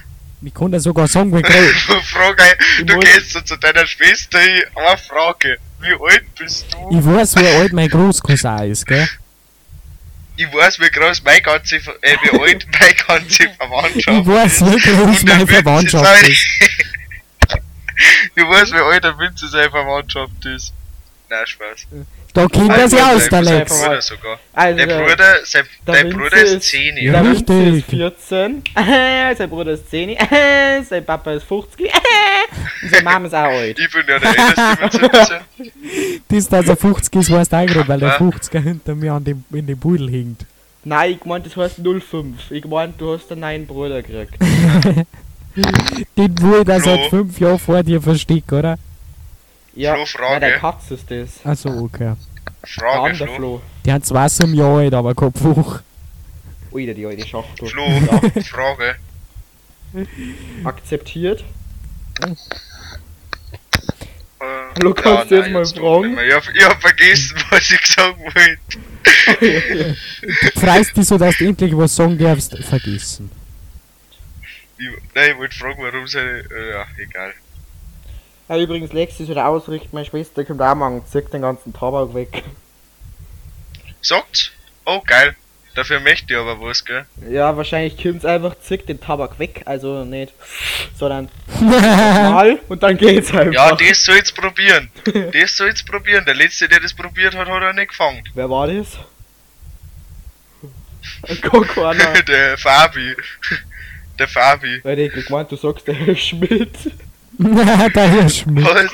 [0.41, 2.03] Ich kann dir sogar sagen, wie groß.
[2.09, 2.43] Frage,
[2.83, 5.59] du gehst so zu deiner Schwester eine Frage.
[5.79, 6.97] Wie alt bist du?
[6.97, 9.07] Ich weiß, wie alt mein Großcousin ist, gell?
[10.35, 14.79] Ich weiß, wie groß meine ganze, äh, wie alt meine ganze Verwandtschaft Ich weiß, wie
[14.79, 16.29] groß meine Verwandtschaft ist.
[16.29, 16.85] ist.
[18.35, 20.73] Ich weiß, wie alt der Winzer seine Verwandtschaft ist.
[21.29, 21.85] Nein, Spaß.
[22.33, 23.77] Da kennt er sich aus, der sein Lex.
[23.81, 24.39] Bruder sogar.
[24.53, 27.11] Also, Der Bruder, sein, der Bruder ist ist- 10 Ja.
[27.21, 27.77] der richtig.
[27.79, 28.63] ist 14,
[29.37, 30.17] sein Bruder ist 10,
[30.89, 31.91] sein Papa ist 50
[32.83, 33.77] und seine Mama ist auch alt.
[33.77, 35.09] Ich bin ja der Älteste
[35.57, 36.21] mit 17.
[36.29, 38.17] Das, dass er 50 ist, weißt du auch gerade, weil der Ja.
[38.17, 40.45] 50er hinter mir an dem, in dem Pudel hinkt.
[40.83, 42.49] Nein, ich meinte, das heißt 05.
[42.49, 44.33] Ich meinte, du hast einen neuen Bruder gekriegt.
[46.17, 46.63] Den Flo.
[46.65, 48.77] seit 5 Jahren vor dir versteck, oder?
[49.73, 50.33] Ja, Flo, Frage.
[50.33, 51.45] ja der Katz ist das.
[51.45, 52.13] Achso, okay.
[52.63, 53.35] Frage, Flo.
[53.35, 53.61] Flo.
[53.85, 55.79] Die hat zwar so ein Jahr alt, aber kein Buch.
[56.71, 57.67] Ui, der die alte Schachtel.
[57.67, 57.83] Flo,
[58.43, 58.95] Frage.
[60.63, 61.43] Akzeptiert.
[62.21, 62.35] Äh,
[64.75, 66.17] Hallo, kannst du jetzt mal doch fragen?
[66.27, 69.95] Ich hab, ich hab vergessen, was ich sagen wollte.
[70.59, 73.29] Freust dich so, dass du endlich was sagen darfst, vergessen.
[74.77, 76.39] Ich, nein, ich wollte fragen, warum seine.
[76.39, 77.33] Äh, ja, egal.
[78.51, 82.43] Ja, übrigens, Lexi soll ausrichten, meine Schwester kommt auch morgen, zieht den ganzen Tabak weg.
[84.01, 84.51] Sagt's?
[84.83, 85.37] Oh, geil.
[85.73, 87.05] Dafür möchte ich aber was, gell?
[87.29, 90.33] Ja, wahrscheinlich kommt's einfach, zieht den Tabak weg, also nicht,
[90.97, 91.29] sondern
[91.61, 93.53] mal und dann geht's einfach.
[93.53, 94.91] Ja, das soll's probieren.
[95.31, 96.25] Das soll's probieren.
[96.25, 98.21] Der letzte, der das probiert hat, hat er nicht gefangen.
[98.33, 98.97] Wer war das?
[102.27, 103.15] Der Fabi.
[104.19, 104.81] Der Fabi.
[104.83, 106.77] weil ich gemeint, du sagst der Herr Schmidt.
[107.95, 108.65] der Herr Schmidt.
[108.65, 108.91] Was?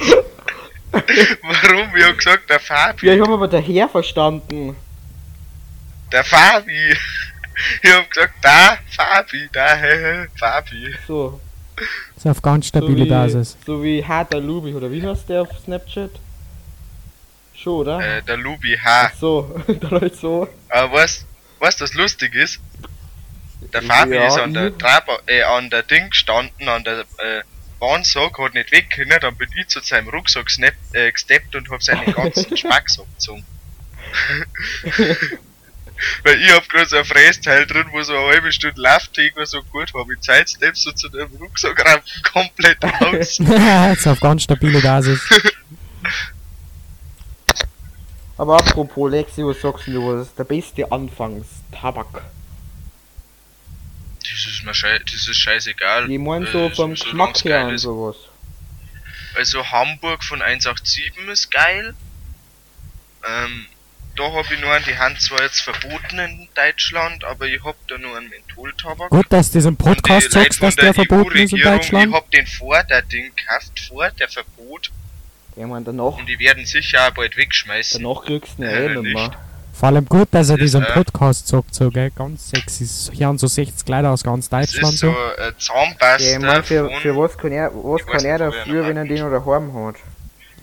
[0.92, 1.96] Warum?
[1.96, 3.08] Ich hab gesagt, der Fabi.
[3.08, 4.76] Ja, ich habe aber der Herr verstanden.
[6.12, 6.96] Der Fabi.
[7.82, 10.96] Ich hab gesagt, da, Fabi, da, hä, Fabi.
[11.08, 11.42] So.
[12.16, 13.58] ist auf ganz So stabile wie, Basis.
[13.66, 16.12] so wie Harter Lubi, oder wie heißt der auf Snapchat?
[17.56, 18.00] Schon, oder?
[18.00, 19.10] Äh, der Lubi H.
[19.12, 20.48] Ach so, da läuft so.
[20.70, 21.26] Aber was,
[21.60, 22.60] was das lustig ist?
[23.74, 27.42] Der Fabi Ja, ist an der Traba, äh, an der Ding gestanden, an der, äh,
[27.80, 31.70] Warnsog, hat nicht weg können, dann bin ich zu seinem Rucksack snap, äh, gesteppt und
[31.70, 33.46] hab seinen ganzen Spacks abgezogen.
[36.24, 39.52] Weil ich hab grad so ein Frästeil drin, wo so eine halbe Stunde läuft, irgendwas
[39.52, 43.40] so gut hab ich Zeit, steppst so zu dem Rucksackrampen komplett aus.
[43.40, 45.20] ist auf ganz stabile Basis.
[48.38, 52.22] Aber apropos Lexi, was sagst du, was ist der beste Anfangs-Tabak?
[54.32, 56.10] Das ist mir schei das ist scheißegal.
[56.12, 58.16] Ich mein Äh, so vom so Geschmack her und sowas.
[59.36, 61.94] Also Hamburg von 187 ist geil.
[63.28, 63.66] Ähm,
[64.16, 67.76] da hab ich nur einen, die haben zwar jetzt verboten in Deutschland, aber ich hab
[67.88, 69.10] da nur einen Mentholtabak.
[69.10, 72.08] Gut, dass du das im Und die Podcast sagst, dass der verboten ist in Deutschland.
[72.10, 74.92] Ich hab den vor der Ding gekauft, vor der Verbot.
[75.56, 78.02] Ich mein, danach, Und die werden sicher auch bald wegschmeißen.
[78.02, 79.32] danach kriegst du ihn ja Äh, eh nicht mehr.
[79.80, 82.88] Vor allem gut, dass er Das ist, diesen äh, Podcast sagt, so, gell, ganz sexy.
[83.14, 85.18] Hier haben so 60 Leute aus ganz Das Deutschland ist so so.
[85.18, 89.06] ein Ja, ich mein, für, für was kann er, was kann er dafür, wenn er
[89.06, 89.96] den oder daheim hat?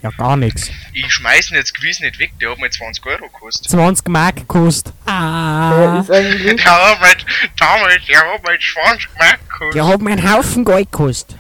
[0.03, 0.69] Ja, gar nichts.
[0.93, 3.71] Ich schmeiß ihn jetzt gewiss nicht weg, der hat mir 20 Euro gekostet.
[3.71, 4.93] 20 Mark gekostet.
[5.07, 6.01] Der Ah.
[6.01, 7.17] ist eigentlich, Der hat mir,
[7.57, 9.75] damals, der hat mir 20 Mark gekostet.
[9.75, 11.37] Der hat mir einen Haufen Geld gekostet.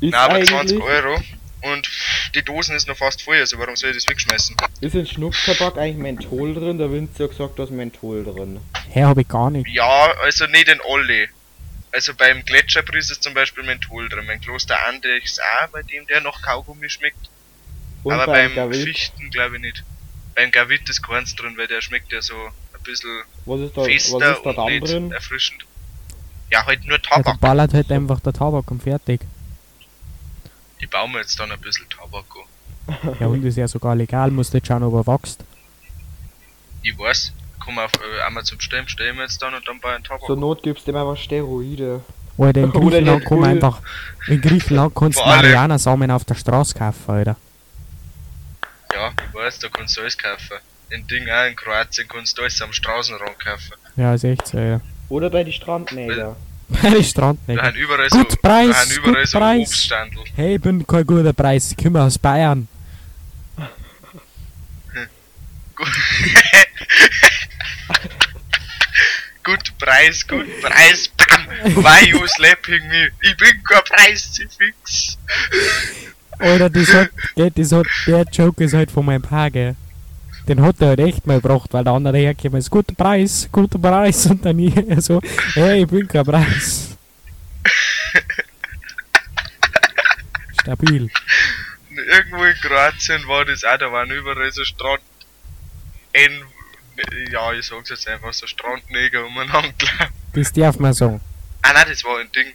[0.00, 1.20] ist Nein, aber eigentlich, 20 Euro.
[1.62, 1.88] Und
[2.34, 4.56] die Dosen ist noch fast voll, also warum soll ich das wegschmeißen?
[4.80, 6.78] ist in Schnupftabak eigentlich Menthol drin?
[6.78, 8.60] Der Winzer hat gesagt, da ist Menthol drin.
[8.90, 9.68] Hä, hab ich gar nicht.
[9.68, 11.28] Ja, also nicht in alle.
[11.92, 14.26] Also beim Gletscherbriss ist zum Beispiel Menthol drin.
[14.26, 17.28] Beim Kloster Andechs auch, bei dem der noch Kaugummi schmeckt.
[18.02, 19.84] Und aber beim beim Gavit, Fichten glaube ich nicht.
[20.34, 23.80] Beim Gavit ist keins drin, weil der schmeckt ja so ein bisschen was ist da,
[23.82, 25.12] was fester ist da und drin?
[25.12, 25.64] erfrischend.
[26.50, 27.40] Ja, halt nur Ja, Tabak.
[27.40, 29.20] ballert halt einfach der Tabak und fertig.
[30.82, 33.16] Ich baue mir jetzt dann ein bisschen Tabak an.
[33.20, 35.44] Ja, und ist ja sogar legal, musst jetzt schauen, ob er wächst.
[36.82, 37.32] Ich weiß,
[37.64, 40.26] komm auf äh, Amazon bestellen, stellen wir jetzt dann und dann bei einem Tabak.
[40.26, 42.00] Zur Not gibst du ihm einfach Steroide.
[42.36, 43.44] Oder in Griechenland Bull.
[43.44, 43.80] einfach.
[44.26, 47.36] In Griechenland kannst du Mariana-Samen auf der Straße kaufen, Alter.
[48.92, 50.56] Ja, ich weiß, da kannst du alles kaufen.
[50.90, 53.74] In Ding auch in Kroatien kannst du alles am Straßenrand kaufen.
[53.94, 54.80] Ja, ist echt so, Alter.
[55.08, 55.52] Oder bei die
[56.80, 56.98] Strandnäger.
[56.98, 57.56] Die Strandnägel.
[57.56, 59.68] Da haben überall so, Gut Preis, da haben überall gut so Preis.
[59.68, 60.24] Obststandel.
[60.34, 62.68] Hey, ich bin kein guter Preis, ich komme aus Bayern.
[69.44, 69.72] Gut.
[69.78, 71.46] Preis, gut Preis, bam!
[71.82, 73.10] Why you slapping me?
[73.22, 75.18] Ich bin kein Preisfix.
[76.38, 79.74] Oder das hat, das hat, der Joke ist halt von meinem Pa, gell.
[80.48, 83.78] Den hat er halt echt mal gebracht, weil der andere hergekommen ist, guter Preis, guter
[83.78, 85.20] Preis, und dann ich so,
[85.54, 86.96] hey, ich bin kein Preis.
[90.60, 91.10] Stabil.
[91.90, 95.02] Irgendwo in Kroatien war das auch, da waren überall so Strand.
[96.12, 96.42] En,
[97.30, 100.12] ja, ich sag's jetzt einfach, so Strandneger umeinander gelaufen.
[100.34, 101.20] Das darf man sagen.
[101.62, 102.52] Ah nein, das war ein Ding.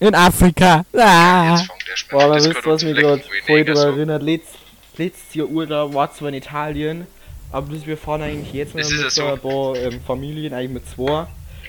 [0.00, 0.84] In Afrika.
[0.92, 1.56] Ah.
[1.56, 2.10] Jetzt fängt der Schmerz.
[2.10, 4.22] Boah, aber wisst was mich gerade voll daran erinnert?
[4.22, 4.58] Letzt,
[4.98, 7.06] letztes Jahr Urlaub war zwar in Italien,
[7.52, 10.88] aber das, wir fahren eigentlich jetzt Das mit so ein paar ähm, Familien, eigentlich mit
[10.88, 11.26] zwei.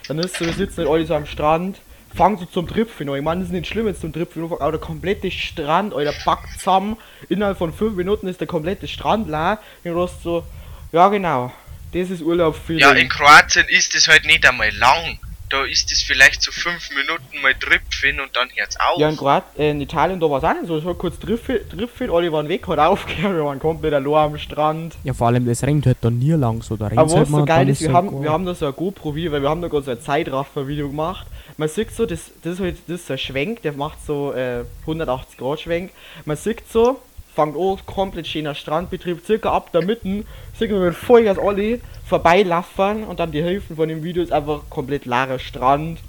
[0.08, 1.78] Dann ist so, wir sitzen halt alle so am Strand,
[2.14, 3.16] fangen so zum Tripfen an.
[3.16, 6.60] Ich meine, das ist nicht schlimm jetzt zum Tripfen, aber der komplette Strand, Alter, packt
[6.60, 6.98] zusammen.
[7.30, 9.60] Innerhalb von fünf Minuten ist der komplette Strand leer.
[9.84, 10.44] Und du hast so,
[10.92, 11.52] ja genau,
[11.94, 15.20] das ist Urlaub für Ja, in Kroatien ist es halt nicht einmal lang.
[15.50, 19.00] Da ist es vielleicht so fünf Minuten mal Tripfen und dann hört's auf.
[19.00, 20.78] Ja, in, Kroat äh, in Italien, da war es auch nicht so.
[20.78, 24.96] Es hat kurz Tripfen, alle waren weg, hat aufgehört, wir waren komplett allein am Strand.
[25.04, 26.76] Ja, vor allem, das rennt halt dann nie lang so.
[26.76, 28.24] Da rennt Aber halt was so geil ist, wir so haben, geil.
[28.24, 31.28] wir haben da so ein GoPro-Video, weil wir haben da gerade so ein Zeitraffer-Video gemacht.
[31.58, 34.34] Man sieht so, das, das ist halt das ist so ein Schwenk, der macht so
[34.34, 35.91] äh, 180 Grad Schwenk.
[36.26, 37.00] Man sieht so,
[37.36, 40.26] fängt an, komplett schöner Strandbetrieb, circa ab der Mitten,
[40.58, 44.62] sieht man mit Vollgas alle vorbeilaufen und dann die Hälfte von dem Video ist einfach
[44.70, 45.99] komplett leerer Strand.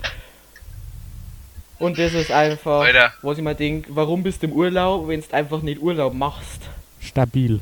[1.78, 3.12] Und das ist einfach, Alter.
[3.22, 6.62] was ich mir denke, warum bist du im Urlaub, wenn du einfach nicht Urlaub machst?
[7.00, 7.60] Stabil.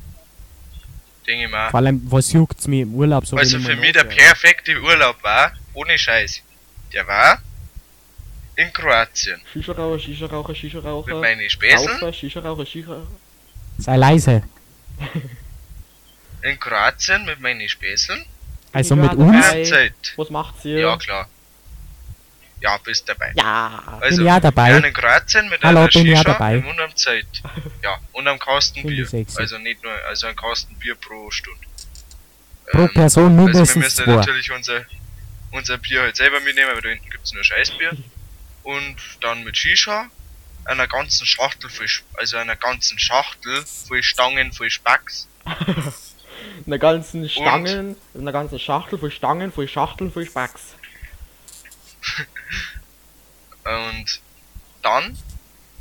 [1.26, 1.70] Denke ich mal.
[1.70, 5.52] Vor allem, was juckt's mir im Urlaub so Also für mich der perfekte Urlaub war,
[5.72, 6.42] ohne Scheiß.
[6.92, 7.38] Der war
[8.56, 9.40] in Kroatien.
[9.52, 11.96] Shisha-Raucher, Shisha-Raucher, Mit Shisha-Raucher, meinen Späßeln.
[11.96, 13.02] Raucher, Shisha-Raucher, Shisha
[13.78, 14.42] Sei leise.
[16.44, 18.24] In Kroatien mit meinen Späßeln.
[18.72, 19.52] Also mit uns?
[19.52, 19.94] Ja, Zeit.
[20.16, 20.74] Was macht sie?
[20.74, 21.28] Ja, klar.
[22.60, 23.32] Ja, bist dabei.
[23.34, 23.98] Ja.
[24.00, 24.76] Also, Bin ja dabei.
[24.76, 26.58] In Kroatien mit Hallo, einer bin ja Shisha dabei.
[26.58, 27.26] und einem Zeit.
[27.82, 29.26] Ja, und Kasten Finde Bier.
[29.36, 31.66] Also nicht nur, also ein Kasten Bier pro Stunde.
[32.70, 34.16] Pro Ähm, Person Also wir mindestens müssen zwei.
[34.16, 34.82] natürlich unser,
[35.50, 37.92] unser Bier halt selber mitnehmen, weil da hinten gibt's nur Scheißbier.
[38.64, 40.06] Und dann mit Shisha,
[40.66, 45.26] einer ganzen Schachtel voll, also einer ganzen Schachtel voll Stangen, voll Spacks.
[46.66, 50.74] Eine ganzen Stangen, eine ganze Schachtel voll Stangen, voll Schachteln, voll Spacks.
[53.64, 54.20] Und
[54.82, 55.16] dann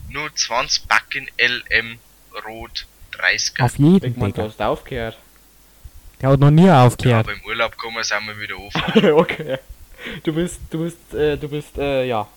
[0.09, 1.99] nur 20 Backen LM
[2.45, 5.17] Rot 30 Auf jeden, mein, du hast aufgehört.
[6.21, 7.27] Der hat noch nie Ja, aufgehört.
[7.27, 9.11] aber im Urlaub es auch mal wieder anfangen.
[9.13, 9.59] okay.
[10.23, 12.27] Du bist, du bist, äh, du bist, äh, ja.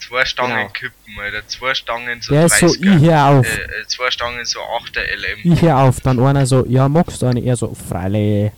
[0.00, 0.68] Zwei Stangen Genau.
[0.70, 1.46] kippen, Alter.
[1.48, 2.96] Zwei Stangen so Der ist so, 30er.
[2.96, 3.46] ich hör auf.
[3.46, 5.52] äh, äh, zwei Stangen so 8er LM.
[5.52, 6.00] Ich hör auf.
[6.00, 7.40] Dann einer so, ja, magst du eine?
[7.40, 8.50] Er so, freilich.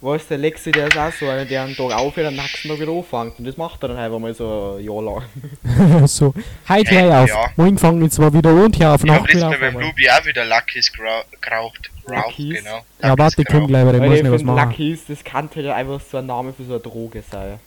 [0.00, 2.44] Weißt du, der Lexi, der ist auch so einer, der einen Tag aufhört und am
[2.44, 3.38] nächsten Tag wieder anfängt.
[3.38, 6.06] Und das macht er dann einfach mal so ein Jahr lang.
[6.08, 6.34] so,
[6.68, 7.28] heute hör ich auf.
[7.28, 7.50] Ja.
[7.56, 9.60] Morgen fange ich zwar wieder und hör auf Ich hab Nacht letztes Mal auf.
[9.60, 11.26] beim Lubi auch wieder Luckys geraucht.
[11.48, 12.58] Raucht, Lucky's?
[12.64, 12.80] genau.
[13.00, 14.70] Ja, warte, ich komm gleich, aber ich Weil muss ich nicht was machen.
[14.70, 17.60] Lucky's, das kann halt einfach so ein Name für so eine Droge sein.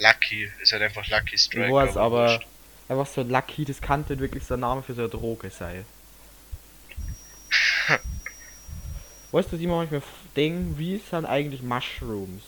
[0.00, 1.66] Lucky, ist halt einfach Lucky Strike.
[1.66, 2.46] Ich weiß, aber wurscht.
[2.88, 5.84] einfach so Lucky, das kann halt wirklich ein Name für so eine Droge sein.
[9.32, 10.02] Weißt du, mir manchmal
[10.34, 12.42] denke, wie sind eigentlich Mushrooms?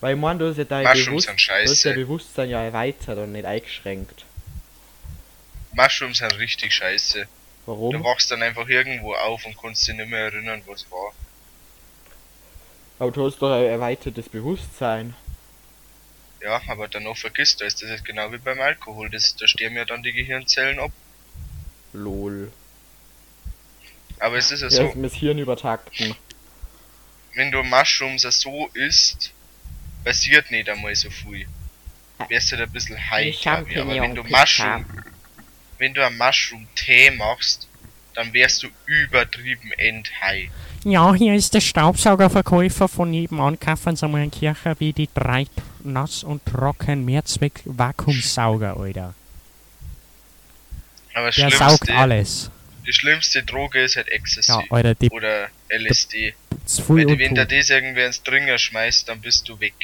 [0.00, 1.94] Weil ich meine, du hast ja dein Mushrooms Bewusst- du scheiße.
[1.94, 4.24] Bewusstsein ja erweitert und nicht eingeschränkt.
[5.72, 7.22] Mushrooms sind richtig scheiße.
[7.22, 7.28] Du
[7.66, 8.04] Warum?
[8.04, 11.12] wachst dann einfach irgendwo auf und kannst dich nicht mehr erinnern, was war.
[12.98, 15.14] Aber du hast doch ein erweitertes Bewusstsein.
[16.44, 17.74] Ja, aber danach vergisst du es.
[17.76, 19.08] Das ist genau wie beim Alkohol.
[19.08, 20.90] Das, da sterben ja dann die Gehirnzellen ab.
[21.94, 22.52] Lol.
[24.20, 26.14] Aber es ist ja Ja, so, ist das Hirn übertakten.
[27.34, 29.32] wenn du Mushrooms so isst,
[30.04, 31.46] passiert nicht einmal so viel.
[32.28, 33.78] Wärst halt ein bisschen high, Ich glaub ich.
[33.78, 34.22] aber wenn du.
[34.24, 34.84] Mushroom,
[35.78, 37.66] wenn du einen Mushroom-Tee machst,
[38.14, 40.48] dann wärst du übertrieben end high.
[40.84, 43.58] Ja, hier ist der Staubsaugerverkäufer von nebenan.
[43.58, 45.46] Kaufen Sie mal in Kirche wie die drei
[45.84, 49.14] Nass- und Trocken Mehrzweck Vakuumsauger, Alter.
[51.14, 52.50] Aber Der saugt alles.
[52.86, 54.50] die schlimmste Droge ist halt Ecstasy.
[54.50, 56.34] Ja, Alter, die Oder LSD.
[56.88, 59.74] Weil und wenn der das irgendwer ins Dringer schmeißt, dann bist du weg.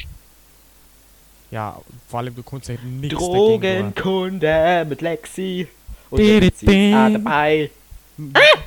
[1.51, 1.79] Ja,
[2.09, 5.67] vor allem du kannst halt nichts Drogenkunde mit Lexi.
[6.09, 7.69] Und Lexi auch dabei.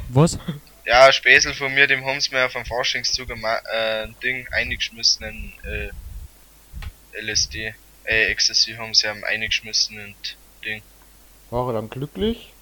[0.09, 0.39] Was?
[0.87, 5.24] Ja, Späßel von mir, dem haben's mir auf dem Faschingszug ein äh, ein Ding eingeschmissen,
[5.24, 5.89] ein äh,
[7.21, 7.75] LSD.
[8.05, 10.37] Äh, Ecstasy haben sie am eingeschmissen und
[11.51, 12.53] War er dann glücklich?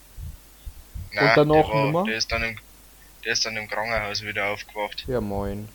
[1.13, 2.05] Nein, danach der, war, nimmer?
[2.05, 2.59] der ist dann im
[3.25, 5.05] der ist dann im Krankenhaus wieder aufgewacht.
[5.07, 5.69] Ja, moin.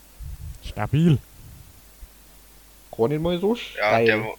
[0.65, 1.17] Stabil.
[2.95, 4.05] Gar nicht mal so Ja, steil.
[4.05, 4.37] der, wa-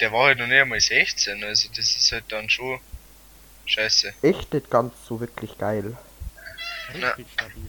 [0.00, 2.78] der war halt noch nicht einmal 16, also das ist halt dann schon
[3.66, 4.12] scheiße.
[4.22, 5.96] Echt nicht ganz so wirklich geil.
[6.92, 7.68] Richtig stabil.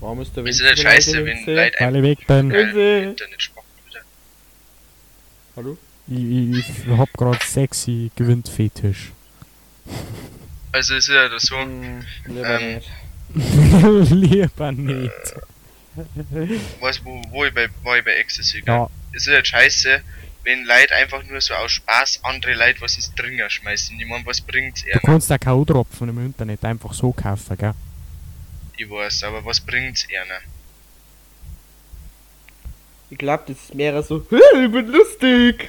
[0.00, 1.44] Warum ist der Wind ist halt leise, scheiße, wenn?
[1.56, 3.48] Leute ich weg Internet.
[5.56, 5.76] Hallo?
[6.08, 9.12] Ich, ich, ich hab grad sexy Gewindfetisch.
[10.72, 12.90] Also es ist ja das so, Hm, lieber Ähm, nicht.
[14.12, 15.34] Lieber nicht.
[16.80, 18.74] was, wo, wo ich bei, wo ich bei Ecstasy gell?
[18.74, 20.00] Ja, Es ist halt scheiße,
[20.44, 23.98] wenn Leute einfach nur so aus Spaß andere Leute was ins Dringer schmeißen.
[24.00, 25.00] Ich mein, was bringt's du ihnen?
[25.04, 27.74] kannst auch K.O.-Tropfen im Internet einfach so kaufen, gell?
[28.76, 30.40] Ich weiß, aber was bringt's ihnen?
[33.12, 35.68] Ich glaub, das ist mehr so, hey, ich bin lustig.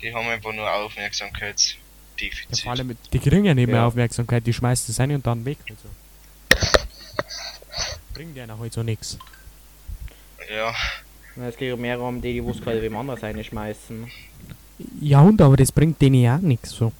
[0.00, 2.60] Die haben einfach nur Ja, Aufmerksamkeitsdefizit.
[2.62, 3.86] vor allem, die kriegen ja nicht mehr Ja.
[3.88, 5.58] Aufmerksamkeit, die schmeißen es rein und dann weg.
[5.68, 5.88] Also.
[8.14, 9.18] Bringt denen halt so nix.
[10.48, 10.72] Ja,
[11.34, 14.08] Na, Es geht ja mehr um die, die es gerade wem anders reinschmeißen.
[15.00, 16.92] Ja, und aber das bringt denen ja auch nix so.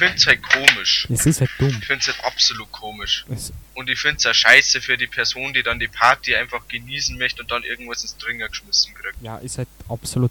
[0.00, 1.06] Ich find's halt komisch.
[1.10, 1.68] Es ist halt dumm.
[1.80, 3.24] Ich find's halt absolut komisch.
[3.28, 7.18] Es, Und ich find's ja scheiße für die Person, die dann die Party einfach genießen
[7.18, 9.16] möchte und dann irgendwas ins Dringer geschmissen kriegt.
[9.22, 10.30] ja, ist halt absolut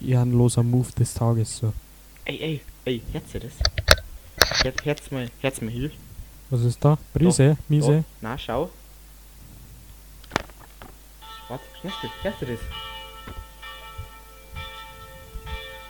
[0.00, 1.72] ehrenloser Move des Tages so.
[2.24, 4.62] Ey, ey, ey, jetzt das.
[4.64, 5.90] Jetzt, jetzt mal, jetzt mal hier.
[6.50, 6.96] Was ist da?
[7.12, 7.58] Brise?
[7.68, 7.90] Miese?
[7.90, 8.70] Oh, na, schau.
[11.48, 11.60] Was?
[11.82, 12.60] Hörst du, hörst du das?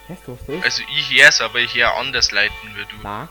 [0.08, 0.64] Hörst du, was da ist?
[0.64, 2.96] Also ich hör's, aber ich hör anders leiten wie du.
[3.02, 3.28] Na,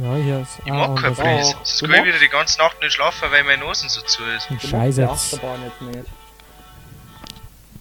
[0.00, 1.14] Ja, hier ist Ich mag kein.
[1.14, 1.54] Brise.
[1.64, 4.50] Sonst kann ich wieder die ganze Nacht nicht schlafen, weil meine Nase so zu ist.
[4.50, 5.10] Und du Scheiße jetzt.
[5.34, 5.98] Achterbahn jetzt nicht.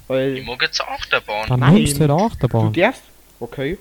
[0.01, 1.47] Ich Weil, mag jetzt eine Achterbahn.
[1.49, 1.73] Dann Nein.
[1.75, 2.73] nimmst du halt auch du Achterbahn.
[2.73, 3.03] darfst?
[3.39, 3.77] Okay.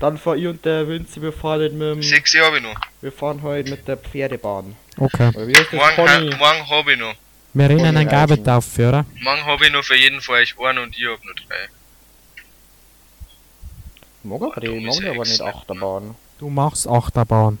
[0.00, 2.62] Dann fahr ich und der Vinci, wir fahren nicht mit dem, Sechs Jahre hab ich
[2.62, 2.76] noch.
[3.00, 4.76] wir fahren heute mit der Pferdebahn.
[4.98, 5.30] Okay.
[5.34, 7.14] Morgen, morgen hab ich noch.
[7.54, 8.10] Wir rennen einen Ponyreisen.
[8.28, 9.06] Gabeltauf für, oder?
[9.22, 11.68] Morgen hab ich noch für jeden von euch einen und ich hab noch drei.
[14.24, 15.40] Mag aber Dumm mag aber nicht.
[15.40, 16.14] Achterbahn.
[16.38, 17.58] Du machst Achterbahn.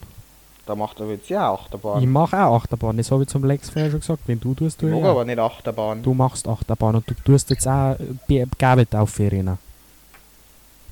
[0.66, 2.08] Da macht der Witz ja Ich Achterbahn.
[2.10, 2.96] mach auch Achterbahn.
[2.96, 4.22] Das habe ich zum Lex vorher schon gesagt.
[4.26, 5.10] Wenn du tust, Ich du mag ja.
[5.10, 6.02] aber nicht Achterbahn.
[6.02, 7.96] Du machst Achterbahn und du tust jetzt auch
[8.28, 9.58] äh, Gabeltauf für rennen.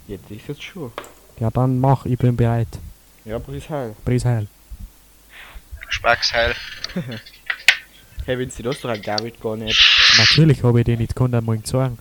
[0.07, 0.93] Jetzt ist es schon.
[1.41, 2.05] Ja, dann mach.
[2.05, 2.69] Ich bin bereit.
[3.25, 3.97] Ja, Bris heil.
[4.05, 4.47] Preis heil.
[5.89, 6.55] Spacksheil.
[8.25, 9.81] Hey, Vinci, du hast doch ein David gar nicht.
[10.19, 11.99] Natürlich habe ich den nicht gekonnt einmal gezogen.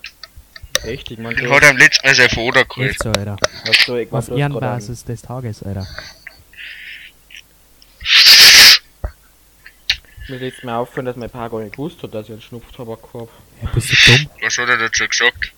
[0.84, 2.92] Echt, ich mein, Den du hat er am letzten Mal sein Foto gekriegt.
[2.92, 3.38] Echt so, Alter.
[3.68, 5.88] hast so irgendwas Auf Ehrenbasis des Tages, Alter.
[10.28, 13.00] Mir legt's mir auffallen, dass mein Paar gar nicht gewusst hat, dass ich einen Schnupftabak
[13.14, 13.30] hab.
[13.62, 14.30] Ja, bist du dumm?
[14.42, 15.52] Was hat er dazu gesagt?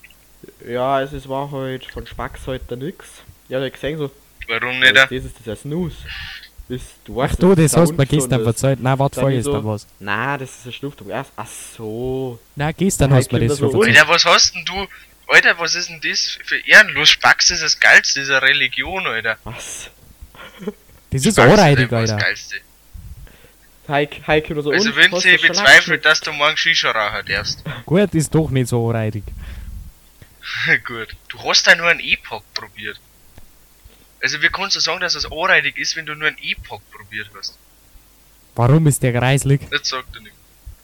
[0.68, 3.06] Ja, also es war halt von Spacks heute nix.
[3.50, 4.12] Ja, der hat gesehen so,
[4.48, 4.96] Warum nicht?
[4.96, 5.98] das ist das ein Snooze.
[6.74, 8.80] Das, du Ach du, das ist hast du mir gestern erzählt.
[8.82, 9.88] Nein, warte, ist so- dann was.
[10.00, 11.14] Na, das ist ein Schnupftabak.
[11.14, 11.48] Erst- Ach
[11.78, 12.40] so.
[12.56, 13.98] Nein, gestern Ja, hast du mir das so erzählt.
[13.98, 14.88] Alter, was hast denn du?
[15.28, 17.10] Alter, was ist denn das für ehrenlos?
[17.10, 19.38] Spacks ist das Geilste dieser Religion, Alter.
[19.44, 19.90] Was?
[21.12, 22.24] Das ist anreidig, einfach Das Alter.
[22.26, 22.56] Geilste.
[23.88, 24.72] Heik, Heik oder so.
[24.72, 27.64] Also wenn sie bezweifelt, dass du morgen Shisha rauchen darfst.
[27.86, 29.24] Gut, ist doch nicht so anreidig.
[30.88, 31.10] Gut.
[31.30, 33.00] Du hast da nur einen Epoch probiert.
[34.24, 37.30] Also wie kannst du sagen, dass es anreitig ist, wenn du nur ein Epoch probiert
[37.38, 37.58] hast?
[38.56, 39.62] Warum ist der kreislig?
[39.70, 40.36] Das sagt er nicht.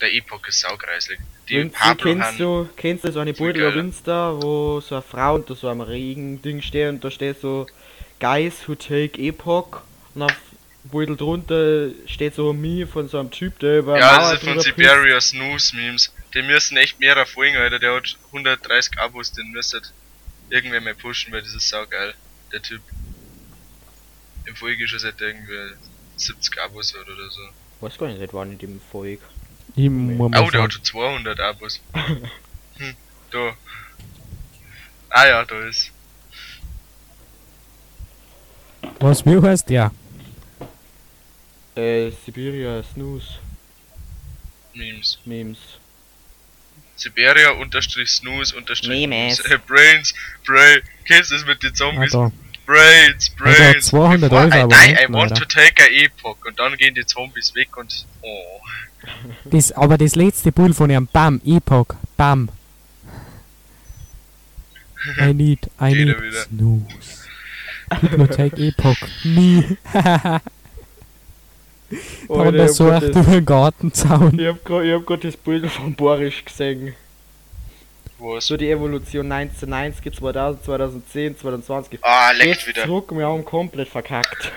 [0.01, 1.19] Der Epoch ist saugreislig.
[1.47, 3.85] Die Pablo kennst du, kennst du so eine Viel Beutel auf geiler.
[3.85, 7.65] Insta, wo so eine Frau unter so einem Regending steht und da steht so
[8.19, 9.81] Guys who take Epoch
[10.15, 10.35] und auf
[10.83, 14.43] Beutel drunter steht so ein Meme von so einem Typ, der über Ja, Mauer das
[14.43, 14.59] ist von.
[14.59, 16.13] Siberia Snooze Memes.
[16.33, 17.79] Die müssen echt mehr folgen, Alter.
[17.79, 19.81] Der hat 130 Abos, den müsste
[20.49, 22.13] irgendwer mal pushen, weil das ist saugeil.
[22.51, 22.81] Der Typ.
[24.45, 25.75] Im Folge schon seit irgendwie
[26.17, 27.41] 70 Abos hat oder so.
[27.81, 29.21] Weiß gar nicht, wann in dem Volk.
[29.75, 31.79] Mal Oh, der hat schon 200 Abos.
[31.93, 32.95] hm,
[33.31, 33.55] da.
[35.09, 35.91] Ah ja, da ist.
[38.99, 39.91] Was wie heißt der?
[41.75, 43.39] Äh, Siberia Snooze
[44.73, 45.19] Memes.
[45.25, 45.57] Memes.
[46.95, 49.39] Siberia unterstrich Snooze unterstrich Memes.
[49.41, 50.13] Äh, Brains,
[50.45, 50.81] Brain.
[51.05, 52.11] Kennst du das mit den Ah, Zombies?
[52.11, 52.31] da.
[52.69, 53.85] Brains, Also Brains.
[53.87, 55.35] 200 Before Euro I die, I want Alter.
[55.35, 56.37] to take a epoch.
[56.45, 58.05] Und dann gehen die Zombies weg und.
[58.21, 58.59] Oh.
[59.45, 62.49] Das, aber das letzte Bull von ihrem Bam, Epoch, Bam.
[65.19, 66.41] I need, I Jeder need wieder.
[66.43, 66.85] snooze.
[68.01, 69.77] Hypnotech Epoch, nie.
[69.93, 70.41] Alter,
[72.27, 74.39] Und er ich hab grad sucht das- über den Gartenzaun.
[74.39, 76.93] ich hab grad, ich hab grad das Bild von Boris gesehen.
[78.19, 78.47] Was?
[78.47, 81.99] So die Evolution 1990, 2000, 2010, 2020.
[82.03, 82.83] Ah, leckt Jetzt wieder.
[82.85, 84.51] zurück, wir haben komplett verkackt.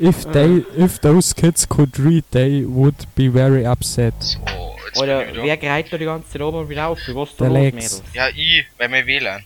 [0.00, 4.14] If they, if those kids could read, they would be very upset.
[4.20, 4.40] So,
[4.86, 5.42] jetzt Oder wieder.
[5.44, 6.98] wer greift da die ganze Zeit oben wieder auf?
[7.08, 7.72] Was ist da Der los.
[7.72, 8.02] Mädels?
[8.12, 9.44] Ja, ich, bei mein WLAN.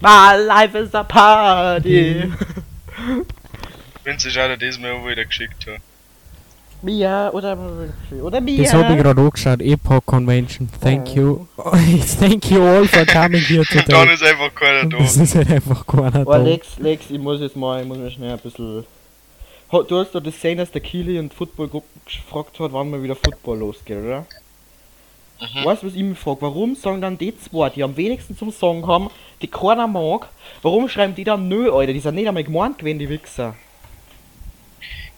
[0.00, 2.32] My life is a party.
[4.04, 5.78] Wenn sie schau dir das wo ich dir geschickt habe.
[6.84, 7.56] Mia oder
[8.22, 8.62] oder Mia.
[8.62, 10.68] Das hab ich gerade angeschaut, Epoch Convention.
[10.80, 11.16] Thank Oh.
[11.16, 11.46] you.
[12.20, 14.14] Thank you all for coming here Und dann today.
[14.14, 14.98] ist einfach keiner da.
[14.98, 16.36] Das ist halt einfach keiner Oh, da.
[16.38, 18.84] Lex, Lex, ich muss jetzt mal, ich muss mir schnell ein bisschen.
[19.70, 23.16] Du hast doch das gesehen, dass der Kili und Footballgruppe gefragt hat, wann mal wieder
[23.16, 24.24] Football losgeht, oder?
[25.40, 25.64] Mhm.
[25.64, 26.42] Weißt du, was ich mich frage?
[26.42, 29.10] Warum sagen dann die zwei, die am wenigsten zum Song haben,
[29.42, 30.28] die keiner mag,
[30.62, 31.92] warum schreiben die dann nö, Alter?
[31.92, 33.56] Die sind nicht einmal gemeint gewesen, die Wichser.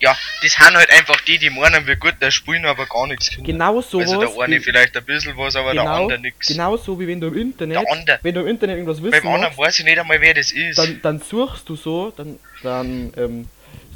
[0.01, 3.31] Ja, das sind halt einfach die, die meinen, wir gut, der spielen aber gar nichts
[3.31, 3.45] können.
[3.45, 6.49] Genau so Also der eine wie, vielleicht ein bisschen was, aber der genau, andere nix.
[6.49, 9.57] genauso wie wenn du im Internet, Der wenn du im Internet irgendwas wissen Beim anderen
[9.57, 10.79] weiß ich nicht einmal, wer das ist.
[10.79, 13.49] dann, dann suchst du so, dann, dann ähm,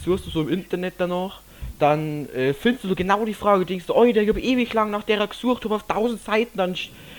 [0.03, 1.43] suchst du so im Internet danach,
[1.79, 4.91] dann äh, findest du so genau die Frage, denkst du, oh, ich habe ewig lang
[4.91, 6.77] nach der gesucht, habe auf tausend Seiten, dann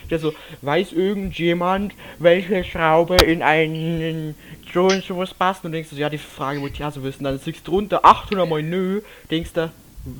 [0.09, 4.35] der so, weiß irgendjemand, welche Schraube in einen
[4.73, 5.65] so und sowas passt?
[5.65, 7.71] Und denkst du, so, ja, die Frage wollte ich ja so wissen, dann siehst du
[7.71, 9.71] drunter 800 mal nö, denkst du,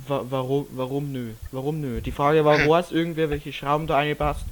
[0.06, 2.00] wa warum, warum nö, warum nö?
[2.00, 4.44] Die Frage war, weiß irgendwer, welche Schrauben da reinpasst?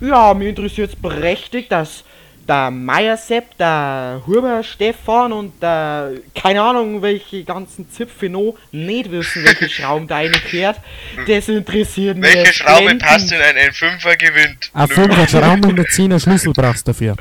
[0.00, 2.04] Ja, mir interessiert es berechtigt, dass
[2.48, 9.10] der Meier Sepp, der Huber Stefan und der, keine Ahnung, welche ganzen Zipfe noch nicht
[9.10, 10.80] wissen, welche Schrauben da reingehört.
[11.26, 12.34] Das interessiert mich.
[12.34, 13.02] Welche Schraube blendend.
[13.02, 14.70] passt in einen Fünfer gewinnt?
[14.74, 14.88] Ein.
[14.88, 17.16] Fünfer Schramm und ein Zehner Schlüssel brauchst du dafür.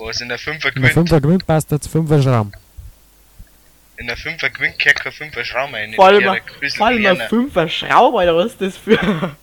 [0.00, 0.94] Was, in der Fünfer In der gewinnt?
[0.94, 2.52] Fünfer gewinnt passt jetzt Fünfer Schramm.
[3.98, 5.92] In der Fünfer gewinnt kehrt kein Fünfer Schraube rein.
[5.94, 7.28] Vor allem, ein- ein vor allem ein kleiner.
[7.28, 8.98] Fünfer Schraube, Alter, was ist das für,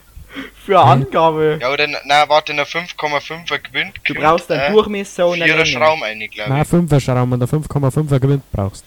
[0.65, 1.59] für eine Angabe?
[1.61, 3.93] Ja, oder, na, warte, in der 5,5er gewinnt.
[4.05, 5.69] Du brauchst einen äh, Durchmesser und eine Vierer Länge.
[5.69, 6.67] Schraube rein, glaube Nein, ich.
[6.67, 8.85] Fünfer Schramm und der 5,5er gewinnt brauchst.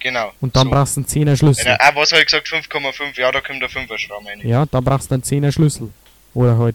[0.00, 0.32] Genau.
[0.40, 0.70] Und dann so.
[0.70, 1.76] brauchst du einen Zehner Wenn Schlüssel.
[1.78, 2.48] ah, was habe ich gesagt?
[2.48, 3.20] 5,5.
[3.20, 4.40] Ja, da kommt der 5er Schraube rein.
[4.42, 5.90] Ja, dann brauchst du einen Zehner Schlüssel.
[6.34, 6.74] Oder halt,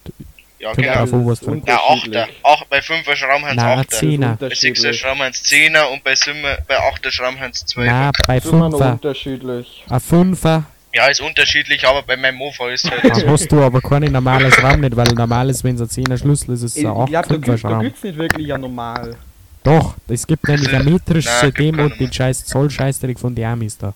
[0.59, 0.93] Ja, genau.
[1.01, 2.17] Das du- ist Der unterschiedlich.
[2.23, 2.27] 8er.
[2.43, 3.87] Auch bei 5er Schrauben haben sie Nein, 8er.
[3.89, 4.27] Zehner.
[4.39, 4.99] Bei 6er Unterschiedlich.
[4.99, 7.85] Schrauben haben sie 10er und bei, Simmer, bei 8er Schrauben haben sie 12er.
[7.85, 8.91] na, bei Das ist immer noch Fünfer.
[8.93, 9.83] unterschiedlich.
[9.89, 13.03] Ein Fünfer, Ja, ist unterschiedlich, aber bei meinem Mofa ist halt.
[13.05, 16.17] dann hast du aber keine normale Schramm nicht, weil normal ist, wenn es ein Zehner
[16.17, 17.81] Schlüssel ist, ist es ein glaube, da 8 Fünfer gibt da Schramm.
[17.83, 19.15] gibt's nicht wirklich ja normal.
[19.63, 23.35] Doch, es gibt nämlich ein metrisches Nein, gibt System keine und den scheiß Zollscheißdreck von
[23.35, 23.93] den Amis da.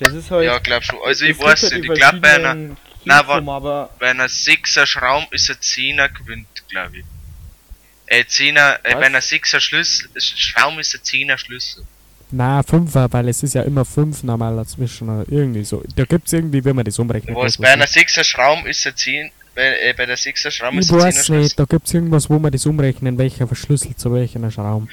[0.00, 0.44] Das ist halt.
[0.46, 0.98] ja, glaub schon.
[1.06, 2.56] Also ich es gibt weiß halt nicht, die ich glaube bei einer,
[3.04, 7.04] Nein, Kingsum, aber bei einer 6er Schraube ist ein 10er gewinnt, glaube ich.
[8.06, 11.84] Äh, 10er, äh, bei einer 6er Schlüssel, Schraube ist ein 10er Schlüssel.
[12.30, 15.82] Na, Fünfer, weil es ist ja immer fünf normal dazwischen oder irgendwie so.
[15.94, 17.36] Da gibt's irgendwie, wie man das umrechnet.
[17.36, 17.90] Was, bei einer ich.
[17.90, 21.02] 6er Schraube ist ein 10, bei, äh, bei der 6er Schraube Ich ist ein 10er
[21.02, 21.40] weiß Schlüssel.
[21.40, 24.88] nicht, da gibt's irgendwas, wo man das umrechnen, welcher Verschlüssel zu welcher Schrauben.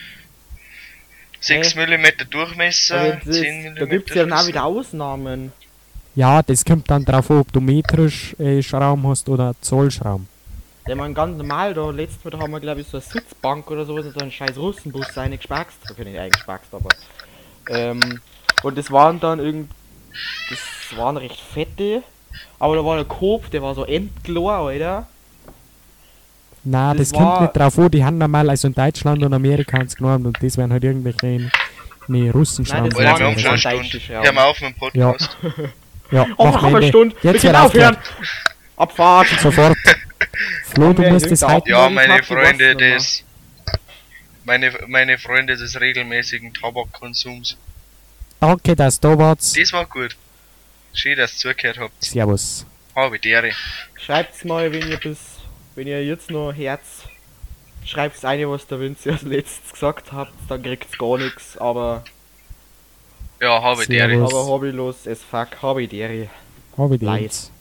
[1.40, 5.52] 6 mm Durchmesser, das, 10 mm da gibt's ja dann auch wieder Ausnahmen.
[6.16, 10.28] Ja, das kommt dann drauf an, ob du metrisch äh, Schrauben hast oder Zollschrauben.
[10.88, 13.70] Der man ganz normal, da letztes Mal da haben wir glaube ich so eine Sitzbank
[13.70, 15.78] oder sowas und so einen scheiß Russenbus reingespackst.
[15.90, 16.90] Okay, nicht eingespackst, aber.
[17.70, 18.20] Ähm,
[18.64, 19.72] und das waren dann irgend.
[20.50, 22.04] Das waren recht fette.
[22.60, 25.08] Aber da war der Kopf, der war so endklar, Alter.
[26.64, 29.78] Na, das, Das kommt nicht drauf an, die haben normal, also in Deutschland und Amerika
[29.78, 31.50] haben's genommen und das wären halt irgendwelche
[32.08, 32.96] nee, Russen Nein, das.
[32.96, 34.26] Oder wir haben nicht schon deutsche Schrauben.
[34.26, 35.38] Hör mal auf mit dem Podcast.
[35.42, 35.50] Ja,
[36.12, 36.88] Oh, mach noch eine.
[36.88, 37.16] Stunde.
[37.22, 37.98] Wir Jetzt wird aufhören.
[38.76, 39.28] Abfahrt.
[39.40, 39.78] Sofort.
[40.74, 41.70] Flo, du wir musst es irgendeine halten.
[41.70, 43.24] Ja, meine Freunde des.
[44.44, 47.58] Meine, meine Freunde des regelmäßigen Tabakkonsums.
[48.40, 49.58] Danke, dass du da warst.
[49.60, 50.18] Das war gut.
[50.94, 52.04] Schön, dass ihr zugehört habt.
[52.04, 52.66] Servus.
[52.96, 53.52] Habe Dere.
[54.04, 55.20] Schreibt's mal, wenn ihr bis,
[55.76, 57.04] wenn ihr jetzt noch Herz,
[57.86, 62.04] schreibt's eine, was der Vinci als letztes gesagt habt, dann kriegt's gar nichts, aber,
[63.42, 63.84] Ja, habe.
[63.84, 64.32] Servus.
[64.32, 66.30] aber hobbylos as fuck, hobby deri.
[66.78, 67.22] Hab ich Leid.
[67.24, 67.52] jetzt.